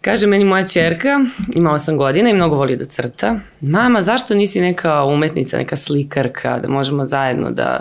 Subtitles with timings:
[0.00, 1.20] Kaže meni moja čerka,
[1.54, 3.36] ima 8 godina i mnogo voli da crta.
[3.60, 7.80] Mama, zašto nisi neka umetnica, neka slikarka, da možemo zajedno da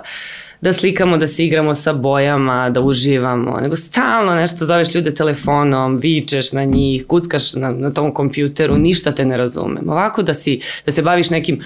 [0.62, 5.98] da slikamo, da se igramo sa bojama, da uživamo, nego stalno nešto zoveš ljude telefonom,
[5.98, 9.90] vičeš na njih, kuckaš na, na tom kompjuteru, ništa te ne razumem.
[9.90, 11.62] Ovako da, si, da se baviš nekim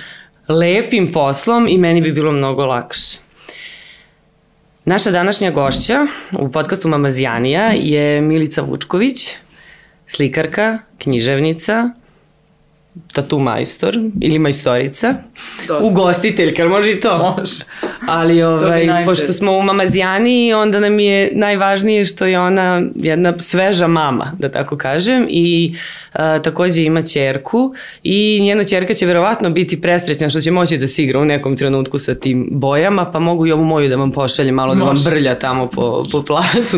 [0.47, 3.17] lepim poslom i meni bi bilo mnogo lakše.
[4.85, 6.07] Naša današnja gošća
[6.39, 9.35] u podcastu Mamazijanija je Milica Vučković,
[10.07, 11.89] slikarka, književnica,
[13.13, 15.15] tatu majstor ili majstorica,
[15.67, 15.85] Dosta.
[15.85, 17.35] ugostiteljka, može i to?
[17.39, 17.65] Može.
[18.07, 23.87] Ali ovaj, pošto smo u mamazijani, onda nam je najvažnije što je ona jedna sveža
[23.87, 25.75] mama, da tako kažem, i
[26.13, 30.87] a, takođe ima čerku i njena čerka će verovatno biti presrećna što će moći da
[30.87, 34.11] se igra u nekom trenutku sa tim bojama, pa mogu i ovu moju da vam
[34.11, 34.85] pošaljem malo Može.
[34.85, 36.77] da vam brlja tamo po, po placu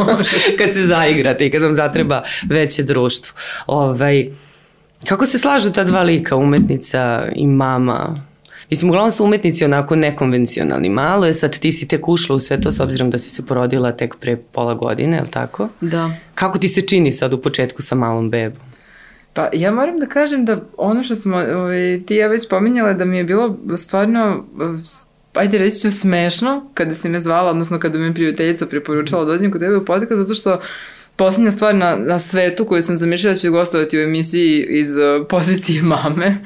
[0.58, 3.34] kad se zaigrate i kad vam zatreba veće društvo.
[3.66, 4.30] Ovaj,
[5.08, 8.14] Kako se slažu ta dva lika, umetnica i mama?
[8.70, 10.88] Mislim, uglavnom su umetnici onako nekonvencionalni.
[10.88, 13.46] Malo je sad ti si tek ušla u sve to s obzirom da si se
[13.46, 15.68] porodila tek pre pola godine, je li tako?
[15.80, 16.10] Da.
[16.34, 18.60] Kako ti se čini sad u početku sa malom bebom?
[19.32, 23.04] Pa ja moram da kažem da ono što smo ovaj, ti ja već spominjala da
[23.04, 24.44] mi je bilo stvarno
[25.34, 29.52] ajde reći ću smešno kada si me zvala, odnosno kada mi prijateljica preporučala da dođem
[29.52, 30.60] kod tebe u podcast, zato što
[31.16, 35.26] Poslednja stvar na, na svetu koju sam zamišljala da ću gostovati u emisiji iz uh,
[35.28, 36.36] pozicije mame,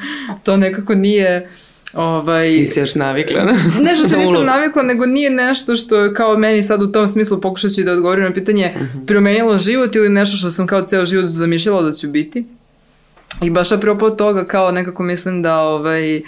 [0.45, 1.49] to nekako nije...
[1.93, 3.53] Ovaj, Nisi još navikla na
[3.89, 7.73] Nešto se nisam navikla, nego nije nešto što kao meni sad u tom smislu pokušat
[7.73, 8.99] ću da odgovorim na pitanje uh mhm.
[8.99, 9.07] -huh.
[9.07, 12.45] promenilo život ili nešto što sam kao ceo život zamišljala da ću biti.
[13.43, 16.23] I baš apropo toga kao nekako mislim da ovaj,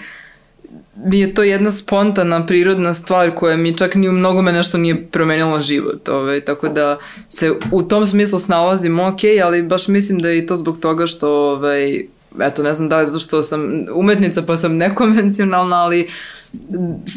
[0.97, 5.07] mi je to jedna spontana, prirodna stvar koja mi čak ni u mnogome nešto nije
[5.07, 6.09] promenila život.
[6.09, 10.47] Ovaj, tako da se u tom smislu snalazim ok, ali baš mislim da je i
[10.47, 12.07] to zbog toga što ovaj,
[12.41, 16.09] eto, ne znam da je zato što sam umetnica pa sam nekonvencionalna, ali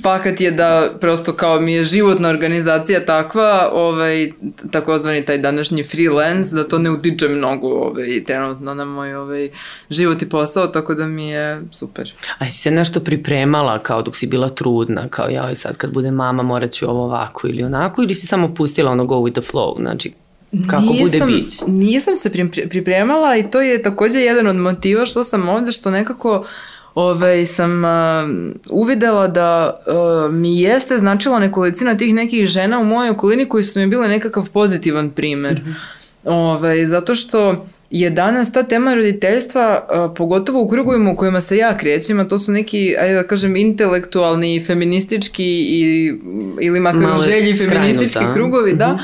[0.03, 4.31] fakat je da prosto kao mi je životna organizacija takva, ovaj,
[4.72, 9.50] takozvani taj današnji freelance, da to ne utiče mnogo ovaj, trenutno na moj ovaj,
[9.90, 12.14] život i posao, tako da mi je super.
[12.38, 16.12] A si se nešto pripremala kao dok si bila trudna, kao ja sad kad bude
[16.12, 19.52] mama morat ću ovo ovako ili onako, ili si samo pustila ono go with the
[19.52, 20.12] flow, znači
[20.70, 21.62] kako nisam, bude bić?
[21.68, 22.30] Nisam se
[22.70, 26.46] pripremala i to je takođe jedan od motiva što sam ovde, što nekako
[26.96, 27.90] ovaj, sam uh,
[28.70, 33.80] uvidela da uh, mi jeste značila nekolicina tih nekih žena u mojoj okolini koji su
[33.80, 35.54] mi bile nekakav pozitivan primer.
[35.54, 35.76] Mm -hmm.
[36.24, 41.58] ovaj, zato što je danas ta tema roditeljstva, uh, pogotovo u krugovima u kojima se
[41.58, 46.14] ja krećem, a to su neki, ajde da kažem, intelektualni, feministički i,
[46.62, 49.00] ili makar želji feministički krugovi, mm -hmm.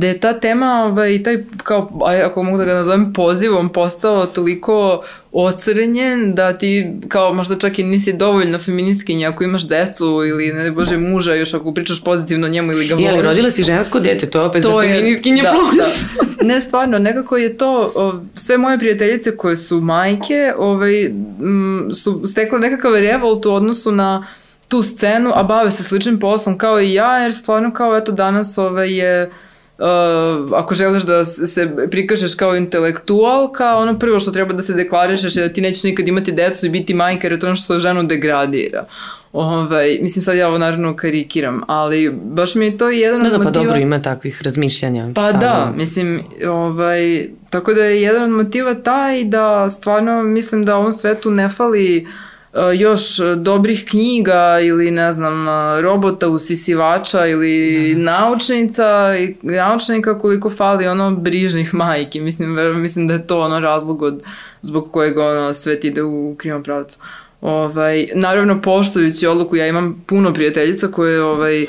[0.00, 1.90] Da, je ta tema, ovaj, taj, kao,
[2.24, 7.84] ako mogu da ga nazovem pozivom, postao toliko ocrnjen da ti kao možda čak i
[7.84, 12.72] nisi dovoljno feministkinja ako imaš decu ili ne bože muža još ako pričaš pozitivno njemu
[12.72, 13.06] ili ga voliš.
[13.06, 15.76] Jeli, rodila si žensko dete, to je opet to za feministkinja da, plus.
[15.76, 16.46] Da.
[16.46, 22.22] Ne, stvarno, nekako je to, o, sve moje prijateljice koje su majke ovaj, m, su
[22.26, 24.26] stekle nekakav revolt u odnosu na
[24.68, 28.58] tu scenu, a bave se sličnim poslom kao i ja, jer stvarno kao eto danas
[28.58, 29.30] ovaj, je
[29.78, 35.36] Uh, ako želiš da se prikažeš kao intelektualka, ono prvo što treba da se deklarišeš
[35.36, 37.78] je da ti nećeš nikad imati decu i biti majka jer je to ono što
[37.78, 38.84] ženu degradira.
[39.32, 43.32] Ovaj, mislim sad ja ovo naravno karikiram, ali baš mi je to jedan da, od
[43.32, 43.52] da, motiva...
[43.52, 45.08] Pa dobro, ima takvih razmišljanja.
[45.14, 45.40] Pa stavno.
[45.40, 50.92] da, mislim, ovaj, tako da je jedan od motiva taj da stvarno mislim da ovom
[50.92, 52.25] svetu ne fali uh,
[52.74, 53.02] još
[53.36, 55.46] dobrih knjiga ili ne znam
[55.82, 58.00] robota usisivača ili da.
[58.00, 64.02] naučnica i naučnika koliko fali ono brižnih majki mislim mislim da je to ono razlog
[64.02, 64.22] od
[64.62, 66.98] zbog kojeg ono svet ide u krivom pravcu
[67.40, 71.66] ovaj naravno poštujući odluku ja imam puno prijateljica koje ovaj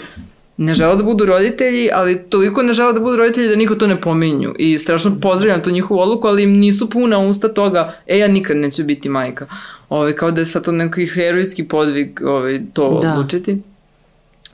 [0.57, 3.87] ne žele da budu roditelji, ali toliko ne žele da budu roditelji da niko to
[3.87, 4.53] ne pominju.
[4.59, 8.57] I strašno pozdravljam to njihovu odluku, ali im nisu puna usta toga, e, ja nikad
[8.57, 9.47] neću biti majka.
[9.89, 13.11] Ovaj, kao da je sad to neki herojski podvig ovaj, to da.
[13.11, 13.61] odlučiti.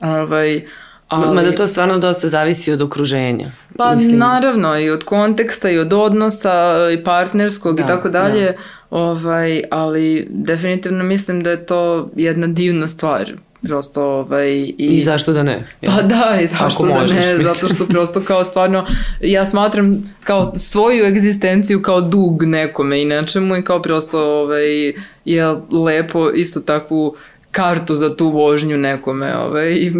[0.00, 0.62] Ovaj,
[1.08, 1.34] ali...
[1.34, 3.52] Mada to stvarno dosta zavisi od okruženja.
[3.76, 4.18] Pa mislim.
[4.18, 8.44] naravno i od konteksta i od odnosa i partnerskog da, i tako dalje.
[8.44, 8.58] Da.
[8.90, 13.32] Ovaj, ali definitivno mislim da je to jedna divna stvar
[13.64, 15.66] prosto ovaj i, I zašto da ne?
[15.80, 15.90] Ja.
[15.90, 17.42] Pa da, i zašto Ako da možeš, ne, mislim.
[17.42, 18.86] zato što prosto kao stvarno
[19.20, 24.92] ja smatram kao svoju egzistenciju kao dug nekome i nečemu i kao prosto ovaj
[25.24, 27.16] je lepo isto takvu
[27.54, 29.90] kartu za tu vožnju nekome ovaj,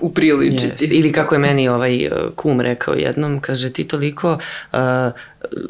[0.00, 0.66] upriličiti.
[0.66, 0.92] Jest.
[0.92, 4.38] Ili kako je meni ovaj kum rekao jednom, kaže ti toliko
[4.72, 4.78] uh,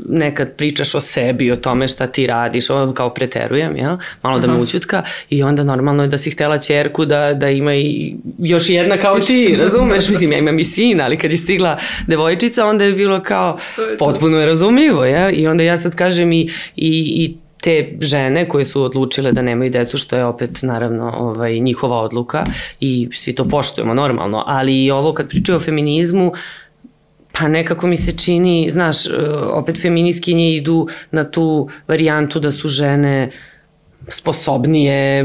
[0.08, 3.96] nekad pričaš o sebi, o tome šta ti radiš, ovo kao preterujem, jel?
[4.22, 7.74] malo da me učutka i onda normalno je da si htela čerku da, da ima
[7.74, 10.08] i još jedna kao ti, razumeš?
[10.08, 13.58] Mislim, ja imam i sina, ali kad je stigla devojčica, onda je bilo kao
[13.90, 15.30] je potpuno je razumljivo, jel?
[15.34, 19.70] I onda ja sad kažem i, i, i te žene koje su odlučile da nemaju
[19.70, 22.44] decu, što je opet naravno ovaj, njihova odluka
[22.80, 26.32] i svi to poštujemo normalno, ali i ovo kad pričaju o feminizmu,
[27.32, 28.96] pa nekako mi se čini, znaš,
[29.52, 33.53] opet feminiskinje idu na tu varijantu da su žene uh,
[34.08, 35.24] sposobnije,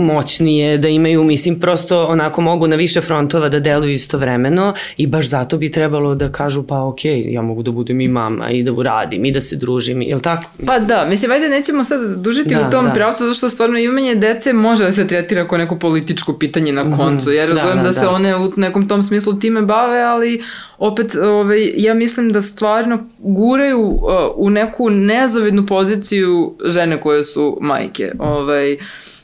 [0.00, 5.28] moćnije, da imaju, mislim, prosto onako mogu na više frontova da deluju istovremeno i baš
[5.28, 8.72] zato bi trebalo da kažu pa ok, ja mogu da budem i mama i da
[8.72, 10.42] uradim i da se družim, je li tako?
[10.66, 12.92] Pa da, mislim, ajde nećemo sad dužiti da, u tom da.
[12.92, 16.84] pravcu, zato što stvarno imanje dece može da se tretira kao neko političko pitanje na
[16.84, 16.96] mhm.
[16.96, 17.32] koncu.
[17.32, 20.42] Ja razumem da, da, da, da se one u nekom tom smislu time bave, ali
[20.78, 24.00] opet ovaj, ja mislim da stvarno guraju uh,
[24.36, 28.12] u neku nezavidnu poziciju žene koje su majke.
[28.18, 28.78] Ovaj,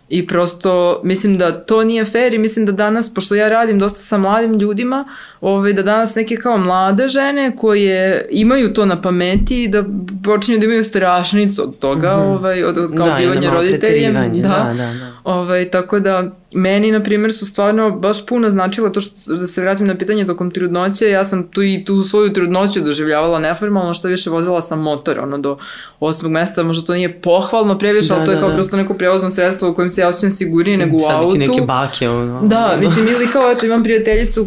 [0.08, 4.00] I prosto mislim da to nije fair i mislim da danas, pošto ja radim dosta
[4.00, 5.04] sa mladim ljudima,
[5.42, 9.84] ovaj, da danas neke kao mlade žene koje imaju to na pameti da
[10.24, 12.36] počinju da imaju strašnicu od toga, mm -hmm.
[12.36, 14.14] ovaj, od, od kao da, bivanja roditeljem.
[14.14, 15.12] Da, da, da, da.
[15.24, 19.60] Ovaj, tako da meni, na primjer, su stvarno baš puno značilo to što, da se
[19.60, 24.08] vratim na pitanje tokom trudnoće, ja sam tu i tu svoju trudnoću doživljavala neformalno, što
[24.08, 25.58] više vozila sam motor, ono, do
[26.00, 28.54] osmog meseca, možda to nije pohvalno previše, da, ali to je da, kao da.
[28.54, 31.30] prosto neko prevozno sredstvo u kojem se ja osjećam sigurnije nego u Sad autu.
[31.30, 32.40] Sad neke bake, ono.
[32.42, 34.46] Da, mislim, ili kao, eto, imam prijateljicu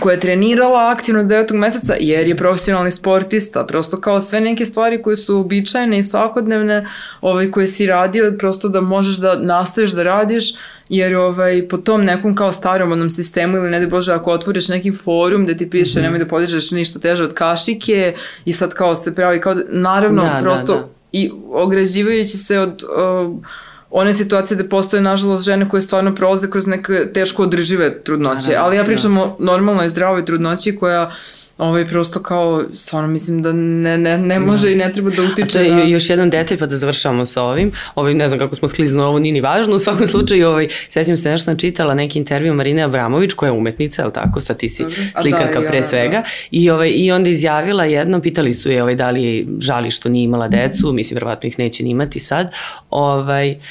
[0.00, 4.66] koja je trenirala aktivno do devetog meseca jer je profesionalni sportista, prosto kao sve neke
[4.66, 6.86] stvari koje su običajne i svakodnevne,
[7.20, 10.54] ovaj, koje si radio, prosto da možeš da nastaviš da radiš,
[10.88, 14.92] jer ovaj, po tom nekom kao staromonom sistemu ili ne da Bože ako otvoriš neki
[14.92, 16.04] forum da ti piše mm -hmm.
[16.04, 18.14] nemoj da podižeš ništa teže od kašike
[18.44, 20.88] i sad kao se pravi kao, naravno da, da prosto da, da.
[21.12, 23.44] i ograđivajući se od uh,
[23.90, 28.76] one situacije da postoje nažalost žene koje stvarno prolaze kroz neke teško održive trudnoće, ali
[28.76, 31.12] ja pričam o normalnoj zdravoj trudnoći koja
[31.58, 34.72] ovaj prosto kao stvarno mislim da ne, ne, ne može da.
[34.72, 35.58] i ne treba da utiče.
[35.58, 35.82] A to je na...
[35.82, 37.72] još jedan detalj pa da završamo sa ovim.
[37.94, 39.76] Ovaj ne znam kako smo sklizno ovo nije ni važno.
[39.76, 43.52] U svakom slučaju ovaj sećam se nešto sam čitala neki intervju Marine Abramović koja je
[43.52, 44.84] umetnica, al tako, sa ti si
[45.22, 46.24] slikarka da, pre svega da.
[46.50, 50.24] i ovaj i onda izjavila jedno pitali su je ovaj da li žali što nije
[50.24, 52.52] imala decu, mislim verovatno ih neće ni imati sad.
[52.90, 53.62] Ovaj Uh,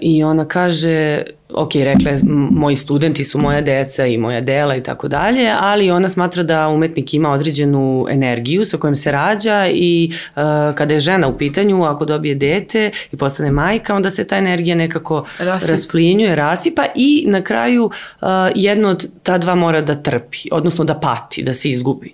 [0.00, 1.22] I ona kaže,
[1.54, 2.18] ok, rekla je,
[2.50, 6.68] moji studenti su moja deca i moja dela i tako dalje, ali ona smatra da
[6.68, 10.42] umetnik ima određenu energiju sa kojom se rađa i uh,
[10.74, 14.76] kada je žena u pitanju, ako dobije dete i postane majka, onda se ta energija
[14.76, 15.70] nekako Rasip.
[15.70, 20.94] rasplinjuje, rasipa i na kraju uh, jedno od ta dva mora da trpi, odnosno da
[20.94, 22.12] pati, da se izgubi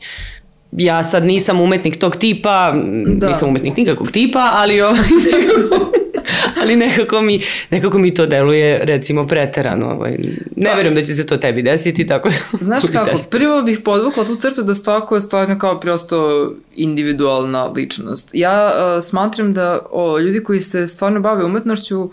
[0.77, 2.75] ja sad nisam umetnik tog tipa,
[3.07, 3.29] da.
[3.29, 4.99] nisam umetnik nikakvog tipa, ali ovaj
[6.61, 7.41] ali nekako mi,
[7.71, 9.91] nekako mi to deluje recimo preterano.
[9.91, 10.19] Ovaj.
[10.57, 12.35] Ne pa, verujem da će se to tebi desiti, tako da...
[12.65, 13.31] Znaš kako, desiti.
[13.31, 18.31] prvo bih podvukla tu crtu da svako je stvarno kao prosto individualna ličnost.
[18.33, 22.11] Ja uh, smatram da o, ljudi koji se stvarno bave umetnošću uh,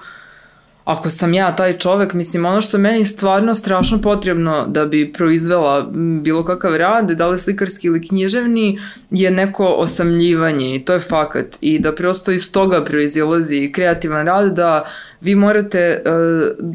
[0.92, 5.92] ako sam ja taj čovek, mislim, ono što meni stvarno strašno potrebno da bi proizvela
[6.21, 8.80] bilo kakav rad, da li slikarski ili književni,
[9.12, 11.57] je neko osamljivanje i to je fakat.
[11.62, 14.86] I da prosto iz toga proizilazi kreativan rad, da
[15.21, 16.68] vi morate uh,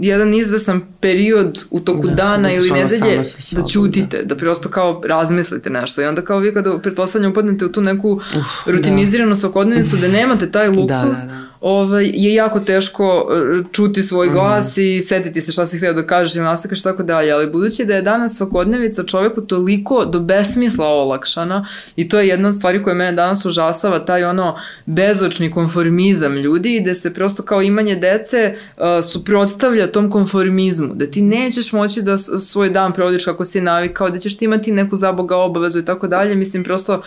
[0.00, 4.24] jedan izvesan period u toku da, dana da ili nedelje da ćutite, da.
[4.24, 6.02] da prosto kao razmislite nešto.
[6.02, 8.22] I onda kao vi kada pretpostavljam upadnete u tu neku uh,
[8.66, 9.36] rutiniziranu da.
[9.36, 14.28] svakodnevnicu da nemate taj luksus, da, da, da ovaj, je jako teško e, čuti svoj
[14.28, 14.80] glas mm.
[14.80, 17.94] i setiti se šta si htio da kažeš ili nastakaš tako dalje, ali budući da
[17.94, 22.94] je danas svakodnevica čoveku toliko do besmisla olakšana i to je jedna od stvari koja
[22.94, 28.54] mene danas užasava, taj ono bezočni konformizam ljudi i da se prosto kao imanje dece
[28.76, 34.10] uh, suprotstavlja tom konformizmu, da ti nećeš moći da svoj dan provodiš kako si navikao,
[34.10, 37.02] da ćeš ti imati neku zaboga obavezu i tako dalje, mislim prosto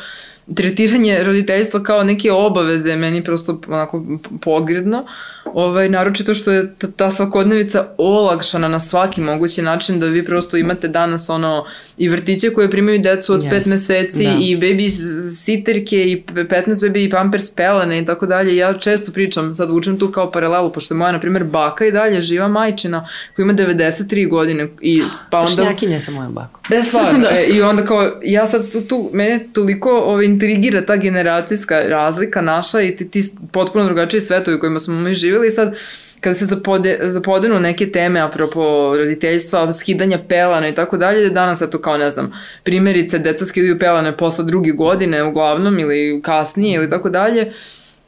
[0.56, 4.06] tretiranje roditeljstva kao neke obaveze meni prosto onako
[4.42, 5.06] pogredno.
[5.46, 10.58] Ovaj, naročito što je ta, ta svakodnevica olakšana na svaki mogući način da vi prosto
[10.58, 11.66] imate danas ono
[11.98, 13.50] i vrtiće koje primaju decu od yes.
[13.50, 14.32] pet meseci da.
[14.40, 14.90] i baby
[15.36, 18.58] siterke i 15 baby i pampers pelene i tako dalje.
[18.58, 21.92] Ja često pričam, sad učem tu kao paralelu, pošto je moja, na primjer, baka i
[21.92, 25.52] dalje živa majčina koja ima 93 godine i pa onda...
[25.52, 26.62] Šnjakinje sa mojom bakom.
[26.70, 27.20] Da, stvarno.
[27.20, 27.30] da.
[27.30, 32.42] E, I onda kao, ja sad tu, tu mene toliko ovaj, intrigira ta generacijska razlika
[32.42, 35.76] naša i ti, ti potpuno drugačiji svetovi u kojima smo mi živjeli i sad
[36.22, 41.62] kada se zapode, zapodenu neke teme apropo roditeljstva, skidanja pelana i tako dalje, da danas
[41.62, 42.32] eto kao ne znam,
[42.64, 47.54] primjerice deca skidaju pelane posle druge godine uglavnom ili kasnije ili tako dalje,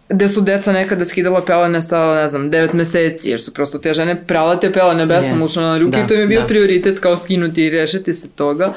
[0.09, 3.93] gde su deca nekada skidala pelene sa, ne znam, 9 meseci, jer su prosto te
[3.93, 5.65] žene prala te pelene besomučno yes.
[5.65, 6.47] na ruke da, i to im je bio da.
[6.47, 8.63] prioritet kao skinuti i rešiti se toga.
[8.65, 8.73] Evo,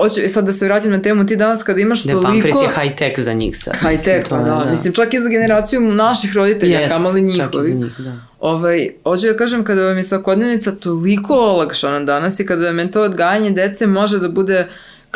[0.00, 2.32] hoću sad da se vratim na temu, ti danas kada imaš da, toliko...
[2.32, 3.74] Pampers je high-tech za njih sad.
[3.74, 4.44] High-tech, pa da.
[4.44, 4.70] da.
[4.70, 7.52] Mislim, čak i za generaciju naših roditelja, yes, kamali njihovi.
[7.52, 8.12] Čak i za njih, da.
[8.40, 12.90] Ovaj, hoću da kažem, kada vam je svakodnevnica toliko olakšana danas i kada vam je
[12.90, 14.66] to odgajanje dece može da bude uh,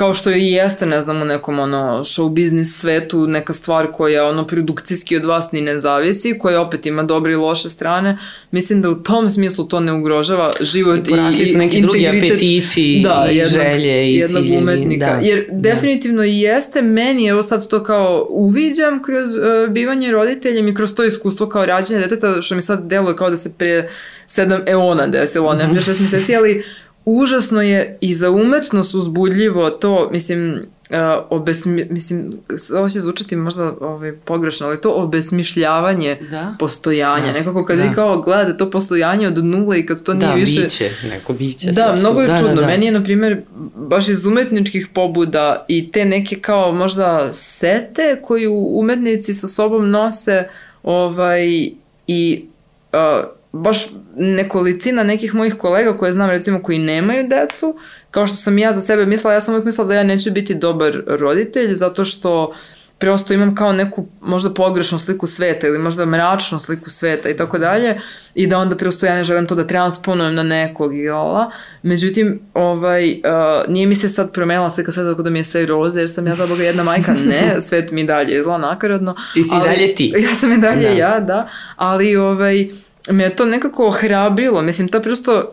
[0.00, 4.26] kao što i jeste, ne znam, u nekom ono show biznis svetu, neka stvar koja
[4.26, 8.18] ono produkcijski od vas ni ne zavisi, koja opet ima dobre i loše strane,
[8.50, 13.00] mislim da u tom smislu to ne ugrožava život i, i, su neki drugi apetiti
[13.04, 15.06] da, i jednog, želje i jednog ciljevi, umetnika.
[15.06, 15.70] Da, Jer da.
[15.70, 20.94] definitivno i jeste meni, evo sad to kao uviđam kroz uh, bivanje roditeljem i kroz
[20.94, 23.88] to iskustvo kao rađenje deteta, što mi sad deluje kao da se pre
[24.26, 26.64] sedam eona desilo, ne pre šest meseci, ali
[27.04, 30.96] užasno je i za umetnost uzbudljivo to, mislim, uh,
[31.30, 32.32] obesmi, mislim,
[32.74, 36.54] ovo će zvučati možda ovaj, pogrešno, ali to obesmišljavanje da?
[36.58, 37.32] postojanja.
[37.32, 37.38] Yes.
[37.38, 37.82] Nekako kad da.
[37.82, 40.60] vi kao gledate to postojanje od nule i kad to nije da, više...
[40.60, 41.70] Da, biće, neko biće.
[41.70, 42.54] Da, mnogo je da, čudno.
[42.54, 42.66] Da, da.
[42.66, 43.42] Meni je, na primjer,
[43.76, 50.48] baš iz umetničkih pobuda i te neke kao možda sete koju umetnici sa sobom nose
[50.82, 51.70] ovaj,
[52.06, 52.44] i
[52.92, 57.76] uh, baš nekolicina nekih mojih kolega koje znam recimo koji nemaju decu,
[58.10, 60.54] kao što sam ja za sebe mislila, ja sam uvijek mislila da ja neću biti
[60.54, 62.54] dobar roditelj zato što
[63.00, 67.58] prosto imam kao neku možda pogrešnu sliku sveta ili možda mračnu sliku sveta i tako
[67.58, 68.00] dalje
[68.34, 71.50] i da onda prosto ja ne želim to da transponujem na nekog i ala.
[71.82, 73.20] Međutim, ovaj, uh,
[73.68, 76.26] nije mi se sad promenila slika sveta tako da mi je sve roze jer sam
[76.26, 79.14] ja za Boga jedna majka, ne, svet mi dalje izla nakaradno.
[79.34, 80.12] Ti si ali, dalje ti.
[80.28, 80.94] Ja sam i dalje da.
[80.94, 82.68] ja, da, ali ovaj,
[83.10, 84.62] me je to nekako ohrabrilo.
[84.62, 85.52] Mislim, ta prosto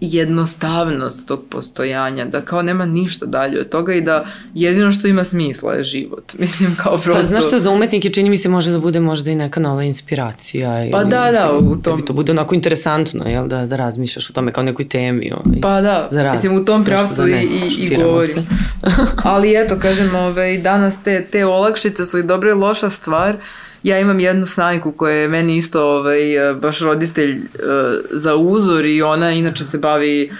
[0.00, 5.24] jednostavnost tog postojanja, da kao nema ništa dalje od toga i da jedino što ima
[5.24, 6.32] smisla je život.
[6.38, 7.14] Mislim, kao prosto...
[7.14, 9.82] Pa znaš što za umetnike čini mi se može da bude možda i neka nova
[9.82, 10.70] inspiracija.
[10.92, 12.00] Pa ili, da, da, mislim, u tom...
[12.00, 15.32] Da to bude onako interesantno, jel, da, da razmišljaš o tome kao nekoj temi.
[15.32, 16.32] Ovaj, pa da, za rad.
[16.32, 17.46] mislim, u tom pravcu da ne, i,
[17.78, 18.46] i, i govorim.
[19.24, 23.34] Ali eto, kažem, ovaj, danas te, te olakšice su i dobra i loša stvar.
[23.34, 23.40] Uh,
[23.86, 26.20] ja imam jednu snajku koja je meni isto ovaj,
[26.60, 27.40] baš roditelj uh,
[28.10, 30.30] za uzor i ona inače se bavi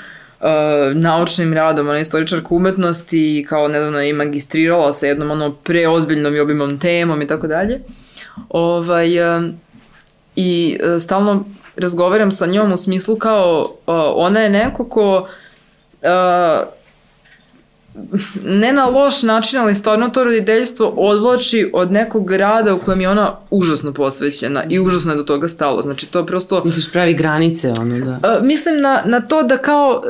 [0.40, 0.46] uh,
[0.94, 6.36] naučnim radom, ona je istoričarka umetnosti i kao nedavno je magistrirala sa jednom ono preozbiljnom
[6.36, 7.80] i obimom temom i tako dalje.
[8.48, 9.08] Ovaj,
[10.36, 11.44] I stalno
[11.76, 15.28] razgovaram sa njom u smislu kao uh, ona je neko ko
[16.02, 16.75] uh,
[18.44, 23.08] ne na loš način, ali stvarno to roditeljstvo odvlači od nekog rada u kojem je
[23.08, 25.82] ona užasno posvećena i užasno je do toga stalo.
[25.82, 26.62] Znači to prosto...
[26.64, 28.10] Misliš pravi granice, ono da...
[28.10, 30.02] Uh, mislim na, na to da kao,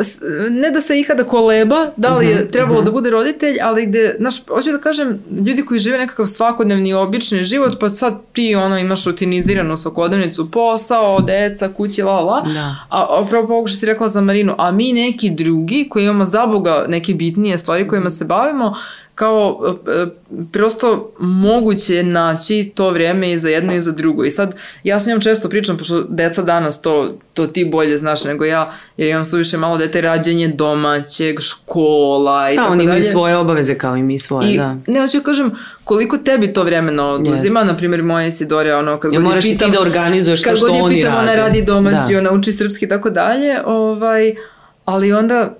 [0.51, 2.83] ne da se ikada koleba, da li je mhm, trebalo uh mhm.
[2.83, 2.85] -huh.
[2.85, 7.45] da bude roditelj, ali gde, znaš, hoću da kažem, ljudi koji žive nekakav svakodnevni obični
[7.45, 12.77] život, pa sad ti ono imaš rutiniziranu svakodnevnicu, posao, deca, kući, la la, da.
[12.89, 16.47] a, a pravo pokuša si rekla za Marinu, a mi neki drugi koji imamo za
[16.47, 18.75] Boga neke bitnije stvari stvari kojima se bavimo,
[19.15, 20.07] kao e, e,
[20.53, 24.25] prosto moguće je naći to vrijeme i za jedno i za drugo.
[24.25, 24.55] I sad
[24.85, 28.75] ja s njom često pričam, pošto deca danas to, to ti bolje znaš nego ja,
[28.97, 32.85] jer imam suviše malo dete rađenje domaćeg, škola i da, tako dalje.
[32.87, 34.77] Da, oni imaju svoje obaveze kao i mi svoje, I, da.
[34.87, 35.51] Ne, hoću ja kažem,
[35.85, 37.67] koliko tebi to vremena oduzima, yes.
[37.67, 39.71] na primjer moja Isidore, ono, kad ja, god je pitam...
[39.71, 40.79] ti da organizuješ to što oni rade.
[40.79, 42.19] Kad god je pitam, ona radi domaći, da.
[42.19, 44.35] ona uči srpski i tako dalje, ovaj,
[44.85, 45.57] ali onda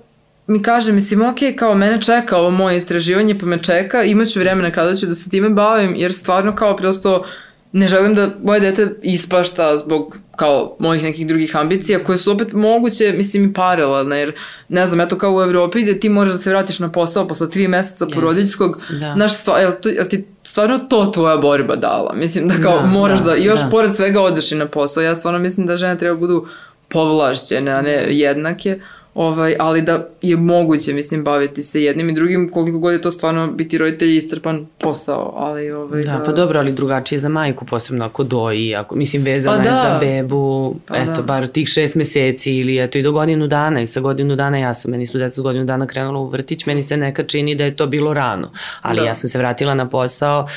[0.47, 4.71] mi kaže, mislim, ok, kao mene čeka ovo moje istraživanje, pa me čeka, imaću vremena
[4.71, 7.25] kada ću da se time bavim, jer stvarno kao prosto
[7.71, 12.53] ne želim da moje dete ispašta zbog kao mojih nekih drugih ambicija koje su opet
[12.53, 14.33] moguće, mislim i paralelne, jer
[14.69, 17.49] ne znam, eto kao u Evropi gde ti možeš da se vratiš na posao posle
[17.49, 18.13] tri meseca yes.
[18.13, 19.13] porodiljskog, da.
[19.15, 22.13] znaš, stva, jel, to, jel ti stvarno to tvoja borba dala?
[22.13, 23.69] Mislim da kao da, moraš da, da još da.
[23.71, 25.03] pored svega odeš i na posao.
[25.03, 26.47] Ja stvarno mislim da žene treba budu
[26.89, 28.79] povlašćene, a ne jednake.
[29.17, 33.11] Ovaj, ali da je moguće, mislim, baviti se jednim i drugim, koliko god je to
[33.11, 36.23] stvarno biti roditelj iscrpan posao, ali ovaj, da, da...
[36.25, 39.69] pa dobro, ali drugačije za majku, posebno ako doji, ako, mislim, vezana pa da.
[39.69, 41.21] je za bebu, pa eto, da.
[41.21, 44.73] bar tih šest meseci ili eto i do godinu dana i sa godinu dana ja
[44.73, 47.63] sam, meni su deca s godinu dana krenula u vrtić, meni se nekad čini da
[47.63, 49.05] je to bilo rano, ali da.
[49.05, 50.47] ja sam se vratila na posao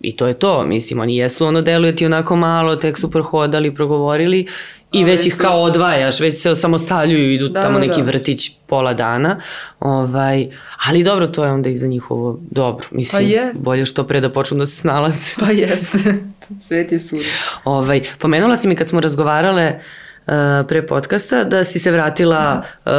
[0.00, 3.74] i to je to, mislim, oni jesu ono deluje ti onako malo, tek su prohodali,
[3.74, 4.46] progovorili
[4.92, 8.06] I već ih kao odvajaš, već se samostaljuju, idu da, tamo da, neki da.
[8.06, 9.40] vrtić pola dana.
[9.80, 10.48] Ovaj,
[10.88, 12.86] ali dobro, to je onda i za njihovo dobro.
[12.90, 13.62] Mislim, pa jest.
[13.62, 15.30] bolje što pre da počnu da se snalaze.
[15.40, 15.98] Pa jeste,
[16.66, 17.20] svet je sud.
[17.64, 19.80] Ovaj, pomenula si mi kad smo razgovarale
[20.68, 22.92] pre podcasta, da si se vratila uh,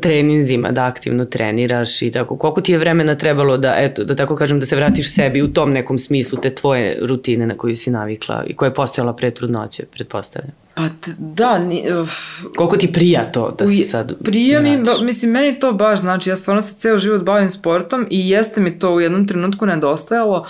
[0.00, 2.36] treninzima, da aktivno treniraš i tako.
[2.36, 5.52] Koliko ti je vremena trebalo da, eto, da tako kažem, da se vratiš sebi u
[5.52, 9.30] tom nekom smislu, te tvoje rutine na koju si navikla i koja je postojala pre
[9.30, 10.61] trudnoće, pretpostavljam?
[10.74, 10.82] Pa
[11.18, 12.08] da, ni, uh,
[12.56, 16.30] Koliko ti prija to da se sad Prija mi, ba, mislim, meni to baš, znači,
[16.30, 20.46] ja stvarno se ceo život bavim sportom i jeste mi to u jednom trenutku nedostajalo.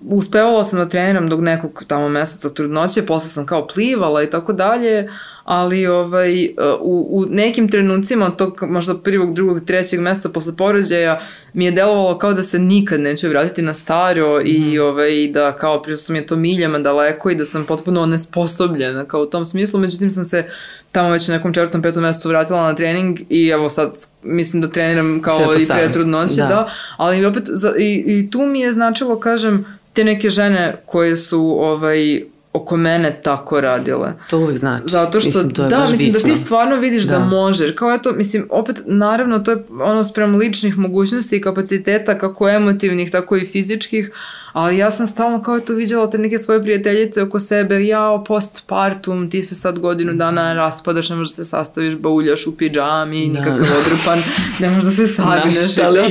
[0.00, 4.52] Uspevala sam da treniram dok nekog tamo meseca trudnoće, posle sam kao plivala i tako
[4.52, 5.08] dalje,
[5.44, 6.46] ali ovaj,
[6.80, 11.20] u, u nekim trenucima od tog možda prvog, drugog, trećeg meseca posle porođaja
[11.52, 14.46] mi je delovalo kao da se nikad neću vratiti na staro mm.
[14.46, 14.80] i mhm.
[14.80, 19.22] ovaj, da kao prosto mi je to miljama daleko i da sam potpuno nesposobljena kao
[19.22, 20.44] u tom smislu, međutim sam se
[20.92, 24.68] tamo već u nekom četvrtom, petom mesecu vratila na trening i evo sad mislim da
[24.68, 26.46] treniram kao i pre trudnoće, da.
[26.46, 31.16] da, ali opet za, i, i tu mi je značilo, kažem, te neke žene koje
[31.16, 32.24] su ovaj,
[32.62, 34.12] oko mene tako radile.
[34.30, 34.84] To uvijek znači.
[34.86, 36.28] Zato što, mislim, to je da, mislim bitno.
[36.28, 37.18] da ti stvarno vidiš da.
[37.18, 37.64] da može.
[37.64, 42.48] Jer kao eto, mislim, opet, naravno, to je ono sprem ličnih mogućnosti i kapaciteta, kako
[42.48, 44.10] emotivnih, tako i fizičkih,
[44.52, 49.30] Ali ja sam stalno kao to viđala te neke svoje prijateljice oko sebe, jao, postpartum,
[49.30, 53.40] ti se sad godinu dana raspadaš, ne možeš da se sastaviš, bauljaš u pidžami, da,
[53.40, 54.22] nikakav odrupan,
[54.58, 55.74] ne možeš da se sagneš.
[55.74, 56.08] Da.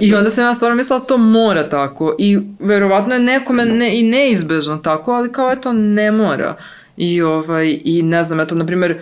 [0.00, 2.14] I onda sam ja stvarno mislila to mora tako.
[2.18, 6.56] I verovatno je nekome ne, i neizbežno tako, ali kao eto ne mora.
[6.96, 9.00] I, ovaj, i ne znam, eto, na primjer,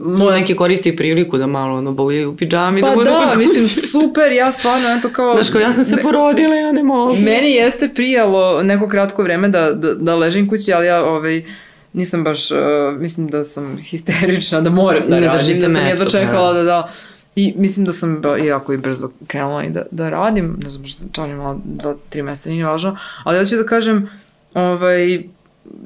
[0.00, 0.38] Moja...
[0.38, 2.80] neki koristi priliku da malo ono boljaju u pidžami.
[2.80, 5.34] Pa da, da mislim, super, ja stvarno, eto kao...
[5.34, 7.16] Znaš, kao ja sam se me, porodila, ja ne mogu.
[7.16, 11.44] Meni jeste prijalo neko kratko vreme da, da, da ležim kući, ali ja ovaj,
[11.92, 12.58] nisam baš, uh,
[12.98, 16.64] mislim da sam histerična, da moram da ne radim, da sam jedva čekala da, da,
[16.64, 16.90] da
[17.36, 21.04] I mislim da sam jako i brzo krenula i da, da radim, ne znam što
[21.12, 24.10] čak imala dva, tri meseca, nije važno, ali ja ću da kažem,
[24.54, 25.22] ovaj,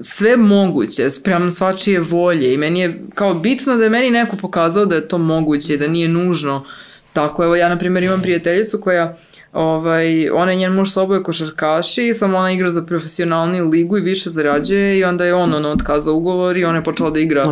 [0.01, 4.87] sve moguće, spremam svačije volje i meni je kao bitno da je meni neko pokazao
[4.87, 6.65] da je to moguće i da nije nužno
[7.13, 7.45] tako.
[7.45, 9.17] Evo ja, na primjer, imam prijateljicu koja
[9.57, 14.01] Ovaj, ona je njen muž sa oboje košarkaši, samo ona igra za profesionalni ligu i
[14.01, 17.45] više zarađuje i onda je on ono otkazao ugovor i ona je počela da igra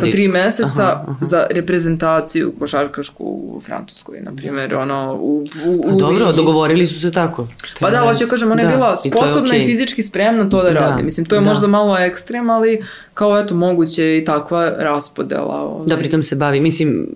[0.00, 1.14] sa tri meseca aha, aha.
[1.20, 7.00] za reprezentaciju košarkašku u Francuskoj, na primjer, ono, u, u, u A dobro, dogovorili su
[7.00, 7.48] se tako.
[7.80, 9.62] Pa da, hoću kažem, ona je da, bila sposobna i, okay.
[9.62, 11.02] i fizički spremna to da, da radi.
[11.02, 11.46] Mislim, to je da.
[11.46, 12.84] možda malo ekstrem, ali
[13.14, 15.60] kao eto, moguće i takva raspodela.
[15.60, 15.86] Ovaj.
[15.86, 17.06] Da, pritom se bavi, mislim,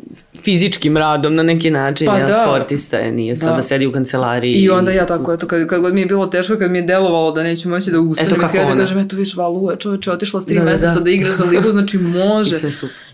[0.44, 2.44] fizičkim radom na neki način, pa, ja, da.
[2.44, 3.56] sportista je, nije sad da.
[3.56, 4.52] da sedi u kancelariji.
[4.52, 6.82] I onda ja tako, eto, kad, kad god mi je bilo teško, kad mi je
[6.82, 10.46] delovalo da neću moći da ustanem iz kreta, kažem, eto, viš, valuje, čoveče, otišla s
[10.46, 11.00] tri da, da meseca da.
[11.00, 12.56] da igra za ligu, znači može.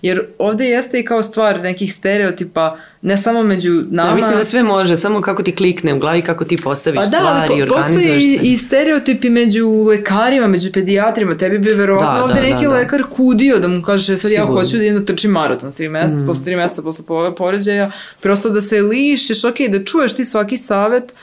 [0.03, 4.09] Jer ovde jeste i kao stvar nekih stereotipa, ne samo među nama.
[4.09, 7.07] Ja mislim da sve može, samo kako ti klikne u glavi, kako ti postaviš pa
[7.07, 11.37] da, stvari, po, postoje i, i stereotipi među lekarima, među pedijatrima.
[11.37, 12.77] Tebi bi verovatno da, ovde da, neki da, da.
[12.77, 14.53] lekar kudio da mu kaže sad Sigurno.
[14.53, 16.27] ja hoću da idem da trčim maraton s 3 meseca, mm.
[16.27, 17.05] posle 3 meseca posle
[17.37, 21.15] poređaja, prosto da se lišiš, ok, da čuješ ti svaki savet.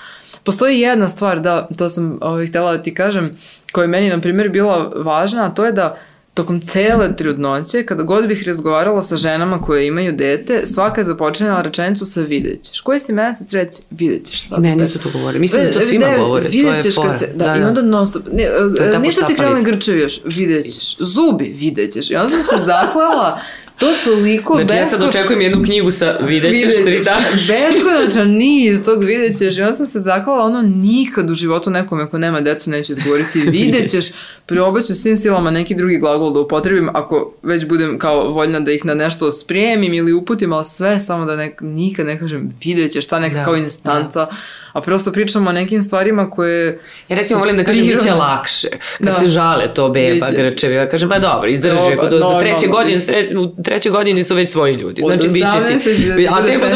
[0.44, 3.38] Postoji jedna stvar, da, to sam ovaj, htela da ti kažem,
[3.72, 5.98] koja je meni, na primjer, bila važna, a to je da
[6.38, 11.62] tokom cele trudnoće, kada god bih razgovarala sa ženama koje imaju dete, svaka je započinjala
[11.62, 12.82] rečenicu sa vidjet ćeš.
[12.82, 14.62] Koji si mesec reći, vidjet ćeš sad.
[14.62, 15.40] Meni su to govorili.
[15.40, 16.50] Mislim da to svima ne, govore.
[16.50, 20.00] Vidjet ćeš kad se, da, da, i onda non stop, ne, ništa ti krenuli grčevi
[20.00, 20.98] još, vidjet ćeš.
[21.00, 22.12] Zubi, vidjet ćeš.
[22.12, 23.40] I onda sam se zaklela
[23.78, 24.80] To toliko znači, besko...
[24.80, 27.26] ja sad očekujem jednu knjigu sa videćeš tri dana.
[27.48, 29.58] Beskonačan niz tog videćeš.
[29.58, 34.06] Ja sam se zakvala, ono nikad u životu nekome ko nema decu neće izgovoriti videćeš.
[34.48, 38.86] Probaću svim silama neki drugi glagol da upotrebim ako već budem kao voljna da ih
[38.86, 43.20] na nešto spremim ili uputim, ali sve samo da ne, nikad ne kažem videćeš, šta
[43.20, 44.26] neka da, kao instanca.
[44.26, 44.32] Da
[44.78, 46.80] a prosto pričamo o nekim stvarima koje...
[47.10, 49.16] Ja recimo volim da kažem da će lakše, kad da.
[49.16, 50.44] se žale to beba, Biće.
[50.44, 52.98] grčevi, ja kažem pa dobro, izdrži, do, do, do treće godine,
[53.38, 56.28] u trećoj godini su već svoji ljudi, od znači bit će ti...
[56.32, 56.76] A te pa do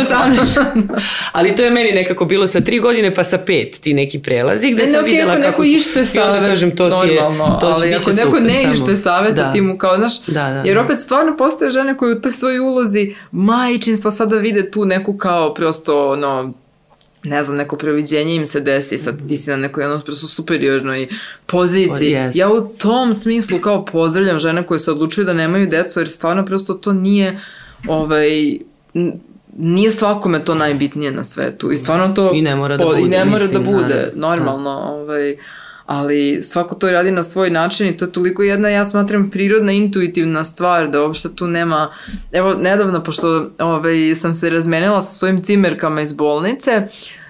[1.31, 4.71] Ali to je meni nekako bilo sa tri godine pa sa pet ti neki prelazi,
[4.71, 5.47] gde ne, sam okay, videla kako...
[5.47, 7.21] neko ište savet, kažem, to ti je,
[7.61, 9.51] to će ali ako neko ne ište savet, da.
[9.51, 12.59] ti mu kao, znaš, da, da, jer opet stvarno postoje žene koje u toj svojoj
[12.59, 16.53] ulozi majčinstva sada vide tu neku kao prosto, ono,
[17.23, 21.07] ne znam, neko previđenje im se desi, sad ti si na nekoj ono prosto superiornoj
[21.45, 22.15] poziciji.
[22.15, 22.31] Yes.
[22.33, 26.45] Ja u tom smislu kao pozdravljam žene koje se odlučuju da nemaju decu, jer stvarno
[26.45, 27.39] prosto to nije
[27.87, 28.57] ovaj,
[29.57, 33.07] nije svakome to najbitnije na svetu i stvarno to i ne mora da bude, i
[33.07, 35.35] ne mora da mislim, da bude normalno ovaj
[35.91, 39.71] ali svako to radi na svoj način i to je toliko jedna, ja smatram, prirodna,
[39.71, 41.93] intuitivna stvar, da uopšte tu nema,
[42.31, 46.87] evo, nedavno, pošto ovaj, sam se razmenila sa svojim cimerkama iz bolnice,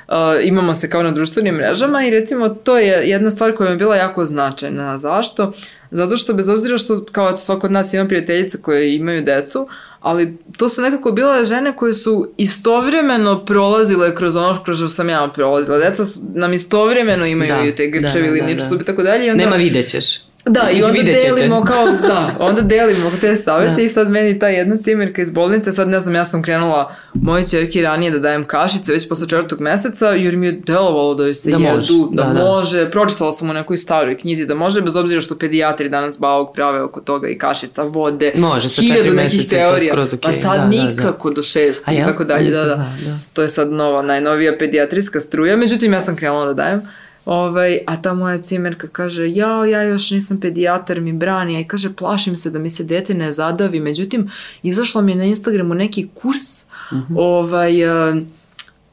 [0.08, 3.74] Uh, imamo se kao na društvenim mrežama i recimo to je jedna stvar koja mi
[3.74, 4.98] je bila jako značajna.
[4.98, 5.54] Zašto?
[5.92, 9.68] Zato što bez obzira što kao svako od nas ima prijateljice koje imaju decu,
[10.02, 15.10] ali to su nekako bile žene koje su istovremeno prolazile kroz ono kroz što sam
[15.10, 15.78] ja prolazila.
[15.78, 18.70] Deca su, nam istovremeno imaju Da, te grčevi da, da, da.
[18.70, 19.32] su i tako dalje.
[19.32, 20.31] Onda, Nema videćeš.
[20.46, 23.82] Da, i onda delimo kao, da, onda delimo te savete Da.
[23.82, 27.48] i sad meni ta jedna cimerka iz bolnice, sad ne znam, ja sam krenula moje
[27.48, 31.36] čerke ranije da dajem kašice već posle četvrtog meseca, jer mi je delovalo da joj
[31.36, 32.46] se Da jedu, može, da, da, da.
[32.46, 36.56] može, pročitala sam u nekoj staroj knjizi da može, bez obzira što pedijatri danas bauk
[36.56, 40.44] prave oko toga i kašica, vode, Može, sa hiljadu nekih teorija, skroz okej, pa sad
[40.44, 40.68] da, da, da.
[40.68, 42.76] nikako do šest i tako dalje, da, da.
[42.76, 43.18] da.
[43.34, 46.82] To je sad nova, najnovija pedijatrijska struja, međutim ja sam krenula da dajem.
[47.26, 51.68] Ovaj, a ta moja cimerka kaže, jao, ja još nisam pedijatar, mi brani, a i
[51.68, 53.80] kaže, plašim se da mi se dete ne zadavi.
[53.80, 54.30] Međutim,
[54.64, 57.18] izašlo mi je na Instagramu neki kurs, Mhm.
[57.18, 58.16] ovaj, a,